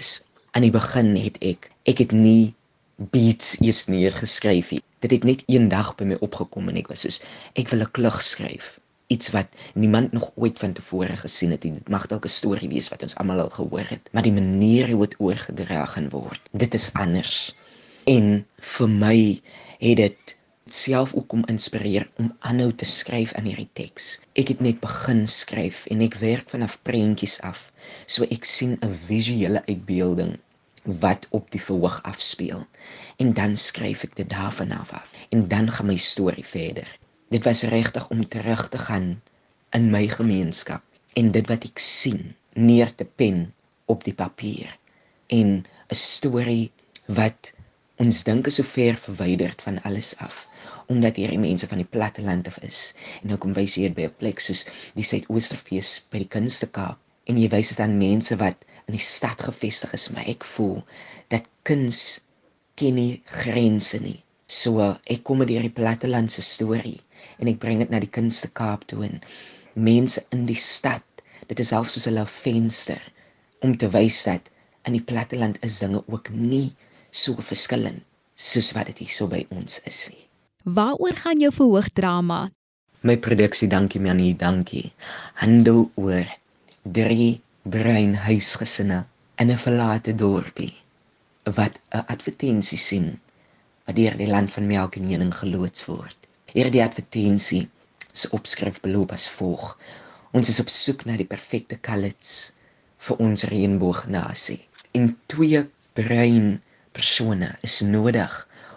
Aan 0.52 0.62
die 0.62 0.72
begin 0.72 1.16
het 1.16 1.38
ek 1.42 1.72
ek 1.86 1.98
het 1.98 2.12
nie 2.12 2.54
beats 2.98 3.58
eers 3.60 3.88
neergeskryf 3.88 4.72
nie. 4.72 4.84
Dit 5.00 5.12
het 5.12 5.24
net 5.24 5.44
eendag 5.48 5.96
by 5.96 6.06
my 6.06 6.18
opgekom 6.22 6.70
en 6.70 6.78
ek 6.78 6.88
was 6.94 7.06
soos 7.06 7.22
ek 7.56 7.70
wil 7.74 7.82
'n 7.82 7.92
klug 7.92 8.22
skryf. 8.22 8.80
Iets 9.08 9.30
wat 9.30 9.48
niemand 9.74 10.12
nog 10.12 10.32
ooit 10.36 10.60
van 10.60 10.74
tevore 10.74 11.16
gesien 11.16 11.52
het. 11.52 11.62
Dit 11.62 11.90
mag 11.90 12.08
dalk 12.08 12.26
'n 12.26 12.30
storie 12.30 12.70
wees 12.70 12.90
wat 12.90 13.02
ons 13.02 13.16
almal 13.16 13.40
al 13.40 13.50
gehoor 13.50 13.88
het, 13.90 14.10
maar 14.12 14.24
die 14.24 14.32
manier 14.32 14.92
hoe 14.92 15.08
dit 15.08 15.20
oorgedra 15.20 15.86
gaan 15.86 16.10
word, 16.10 16.42
dit 16.52 16.74
is 16.74 16.94
anders. 16.94 17.56
En 18.06 18.46
vir 18.76 18.90
my 18.90 19.42
het 19.80 19.98
dit 19.98 20.38
self 20.66 21.14
ook 21.14 21.34
om 21.34 21.46
inspireer 21.46 22.10
om 22.16 22.36
aanhou 22.40 22.74
te 22.74 22.86
skryf 22.86 23.34
aan 23.34 23.44
hierdie 23.44 23.70
teks. 23.74 24.20
Ek 24.34 24.48
het 24.48 24.60
net 24.60 24.80
begin 24.80 25.28
skryf 25.28 25.86
en 25.86 26.02
ek 26.02 26.16
werk 26.24 26.50
vanaf 26.50 26.80
prentjies 26.82 27.42
af. 27.42 27.72
So 28.06 28.24
ek 28.24 28.46
sien 28.46 28.78
'n 28.82 28.96
visuele 29.08 29.66
uitbeelding 29.66 30.38
wat 30.84 31.28
op 31.30 31.52
die 31.52 31.62
verhoog 31.62 32.00
afspeel 32.04 32.66
en 33.18 33.34
dan 33.34 33.56
skryf 33.58 34.04
ek 34.04 34.16
dit 34.16 34.30
daarvan 34.30 34.72
af 34.72 34.92
af 34.94 35.12
en 35.30 35.48
dan 35.48 35.72
gaan 35.72 35.88
my 35.88 35.98
storie 35.98 36.46
verder 36.46 36.90
dit 37.34 37.44
was 37.50 37.64
regtig 37.74 38.08
om 38.16 38.22
terug 38.36 38.64
te 38.74 38.80
gaan 38.86 39.08
in 39.78 39.90
my 39.96 40.04
gemeenskap 40.16 40.84
en 41.22 41.32
dit 41.38 41.52
wat 41.52 41.68
ek 41.70 41.82
sien 41.82 42.22
neer 42.70 42.94
te 42.96 43.08
pen 43.22 43.46
op 43.94 44.06
die 44.08 44.16
papier 44.24 44.72
en 45.40 45.54
'n 45.64 46.00
storie 46.02 46.72
wat 47.20 47.54
ons 48.06 48.24
dink 48.30 48.48
is 48.52 48.60
so 48.62 48.64
ver 48.76 49.00
verwyderd 49.06 49.62
van 49.68 49.82
alles 49.90 50.14
af 50.28 50.48
omdat 50.94 51.18
hierdie 51.22 51.42
mense 51.48 51.68
van 51.72 51.82
die 51.82 51.92
platteland 51.98 52.48
af 52.52 52.58
is 52.70 52.82
en 53.22 53.34
nou 53.34 53.38
kom 53.38 53.54
wys 53.58 53.80
hier 53.82 53.94
by 53.98 54.10
'n 54.10 54.18
plek 54.22 54.40
soos 54.40 54.66
die 55.00 55.08
Suidoosterfees 55.12 55.96
by 56.12 56.24
die 56.26 56.32
Kunstekaap 56.38 57.00
en 57.32 57.40
jy 57.40 57.50
wys 57.54 57.70
dit 57.74 57.80
aan 57.84 57.98
mense 58.00 58.36
wat 58.42 58.66
in 58.88 58.98
die 58.98 59.06
stad 59.06 59.42
gevestig 59.48 59.94
is, 59.96 60.10
maar 60.12 60.28
ek 60.28 60.44
voel 60.56 60.82
dat 61.32 61.48
kuns 61.68 62.00
ken 62.80 62.98
nie 63.00 63.22
grense 63.42 64.00
nie. 64.04 64.20
So 64.48 64.90
ek 65.08 65.24
kom 65.28 65.40
met 65.44 65.52
hierdie 65.54 65.72
plattelandse 65.74 66.44
storie 66.44 67.00
en 67.40 67.50
ek 67.52 67.60
bring 67.60 67.80
dit 67.84 67.90
na 67.90 68.00
die 68.04 68.12
kunste 68.20 68.50
Kaap 68.60 68.88
toe 68.88 69.04
en 69.08 69.22
mense 69.74 70.24
in 70.36 70.46
die 70.46 70.60
stad, 70.60 71.04
dit 71.48 71.60
is 71.60 71.72
selfs 71.74 71.98
soos 71.98 72.08
'n 72.08 72.26
venster 72.26 73.02
om 73.62 73.78
te 73.78 73.90
wys 73.90 74.24
dat 74.24 74.50
in 74.88 74.98
die 74.98 75.06
platteland 75.12 75.58
is 75.64 75.80
dinge 75.80 76.04
ook 76.08 76.30
nie 76.30 76.74
so 77.12 77.36
verskillend 77.40 78.04
soos 78.36 78.74
wat 78.76 78.88
dit 78.92 78.98
hier 79.06 79.14
so 79.16 79.28
by 79.28 79.46
ons 79.50 79.80
is 79.90 80.10
nie. 80.12 80.26
Waaroor 80.64 81.16
gaan 81.16 81.40
jou 81.40 81.52
verhoogdrama? 81.52 82.50
My 83.04 83.18
produksie 83.18 83.68
Dankie 83.68 84.00
Manie, 84.02 84.36
dankie. 84.36 84.94
Handel 85.36 85.90
oor 85.96 86.28
drie 86.84 87.42
bruin 87.64 88.16
huisgesinne 88.16 89.04
in 89.40 89.52
'n 89.52 89.60
verlate 89.66 90.16
dorpie 90.16 90.74
wat 91.60 91.80
'n 91.92 92.06
advertensie 92.16 92.78
sien 92.78 93.20
wat 93.86 93.96
deur 93.96 94.18
die 94.18 94.28
land 94.28 94.52
van 94.52 94.68
melk 94.68 94.96
en 94.96 95.08
honing 95.12 95.34
geloods 95.36 95.86
word. 95.86 96.18
Hierdie 96.54 96.84
advertensie 96.86 97.64
se 98.14 98.30
opskrif 98.38 98.76
beloop 98.84 99.14
as 99.16 99.26
volg: 99.38 99.72
Ons 100.38 100.52
is 100.54 100.60
op 100.62 100.70
soek 100.70 101.06
na 101.10 101.16
die 101.18 101.30
perfekte 101.32 101.80
kalits 101.88 102.34
vir 103.08 103.24
ons 103.28 103.46
reënboognasie. 103.50 104.60
En 104.94 105.08
twee 105.34 105.64
bruin 105.98 106.52
persone 106.94 107.50
is 107.70 107.80
nodig 107.96 108.36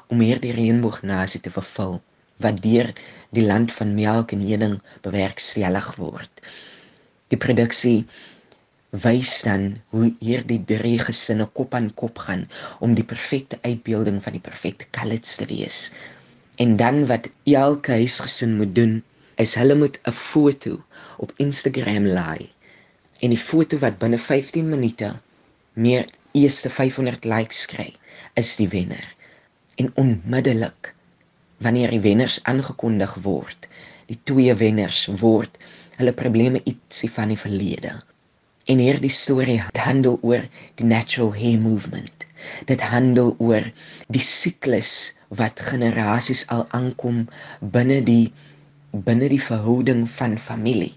om 0.09 0.25
hierdie 0.25 0.55
reënboognasie 0.57 1.43
te 1.45 1.53
vervul 1.53 1.99
wat 2.47 2.63
deur 2.65 2.95
die 3.37 3.45
land 3.45 3.77
van 3.77 3.93
melk 3.99 4.33
en 4.33 4.49
honing 4.49 4.79
bewerkstellig 5.05 5.93
word. 6.01 6.43
Die 7.29 7.41
produksie 7.45 7.99
wys 9.05 9.37
dan 9.45 9.69
hoe 9.93 10.15
hierdie 10.25 10.63
drie 10.73 10.97
gesinne 11.03 11.49
kop 11.61 11.77
aan 11.77 11.93
kop 12.03 12.25
gaan 12.25 12.49
om 12.81 12.97
die 12.97 13.05
perfekte 13.05 13.61
uitbeelding 13.69 14.23
van 14.25 14.37
die 14.37 14.47
perfekte 14.49 14.89
kalits 14.97 15.37
te 15.41 15.49
wees. 15.53 15.91
En 16.57 16.77
dan 16.77 17.07
wat 17.07 17.29
elke 17.45 17.91
huisgesin 17.91 18.57
moet 18.57 18.75
doen, 18.75 19.03
is 19.37 19.55
hulle 19.55 19.75
moet 19.75 19.99
'n 20.09 20.13
foto 20.13 20.85
op 21.17 21.33
Instagram 21.37 22.07
laai. 22.07 22.49
En 23.21 23.29
die 23.29 23.45
foto 23.49 23.79
wat 23.79 23.99
binne 23.99 24.19
15 24.19 24.69
minute 24.69 25.11
meer 25.73 26.07
eerste 26.33 26.71
500 26.71 27.25
likes 27.25 27.67
kry, 27.67 27.95
is 28.35 28.57
die 28.57 28.69
wenner. 28.69 29.15
En 29.75 29.93
onmiddellik 29.95 30.95
wanneer 31.57 31.91
die 31.91 32.01
wenners 32.01 32.39
aangekondig 32.43 33.15
word, 33.15 33.69
die 34.07 34.19
twee 34.23 34.55
wenners 34.55 35.07
word 35.21 35.59
hulle 35.97 36.13
probleme 36.13 36.61
ietsie 36.65 37.11
van 37.13 37.29
die 37.33 37.41
verlede. 37.41 37.93
En 38.65 38.81
hierdie 38.83 39.13
storie 39.13 39.61
handel 39.77 40.19
oor 40.23 40.49
die 40.75 40.89
natural 40.89 41.35
hair 41.37 41.61
movement. 41.61 42.25
Dit 42.65 42.81
handel 42.81 43.35
oor 43.39 43.69
die 44.09 44.25
siklus 44.25 45.13
wat 45.29 45.61
generasies 45.61 46.47
al 46.57 46.65
aankom 46.79 47.27
binne 47.61 48.01
die 48.07 48.33
binne 48.91 49.29
die 49.29 49.43
verhouding 49.43 50.07
van 50.11 50.39
familie. 50.39 50.95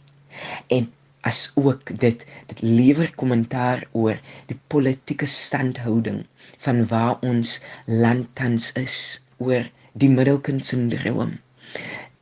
En 0.68 0.88
as 1.28 1.52
ook 1.56 1.92
dit 2.00 2.24
dit 2.52 2.62
lewer 2.62 3.12
kommentaar 3.16 3.84
oor 3.92 4.20
die 4.48 4.60
politieke 4.68 5.26
standhouding 5.28 6.24
van 6.66 6.86
waar 6.88 7.20
ons 7.22 7.60
land 7.86 8.30
tans 8.34 8.72
is 8.80 9.00
oor 9.38 9.68
die 9.94 10.10
middelkind 10.10 10.66
sindroom. 10.66 11.40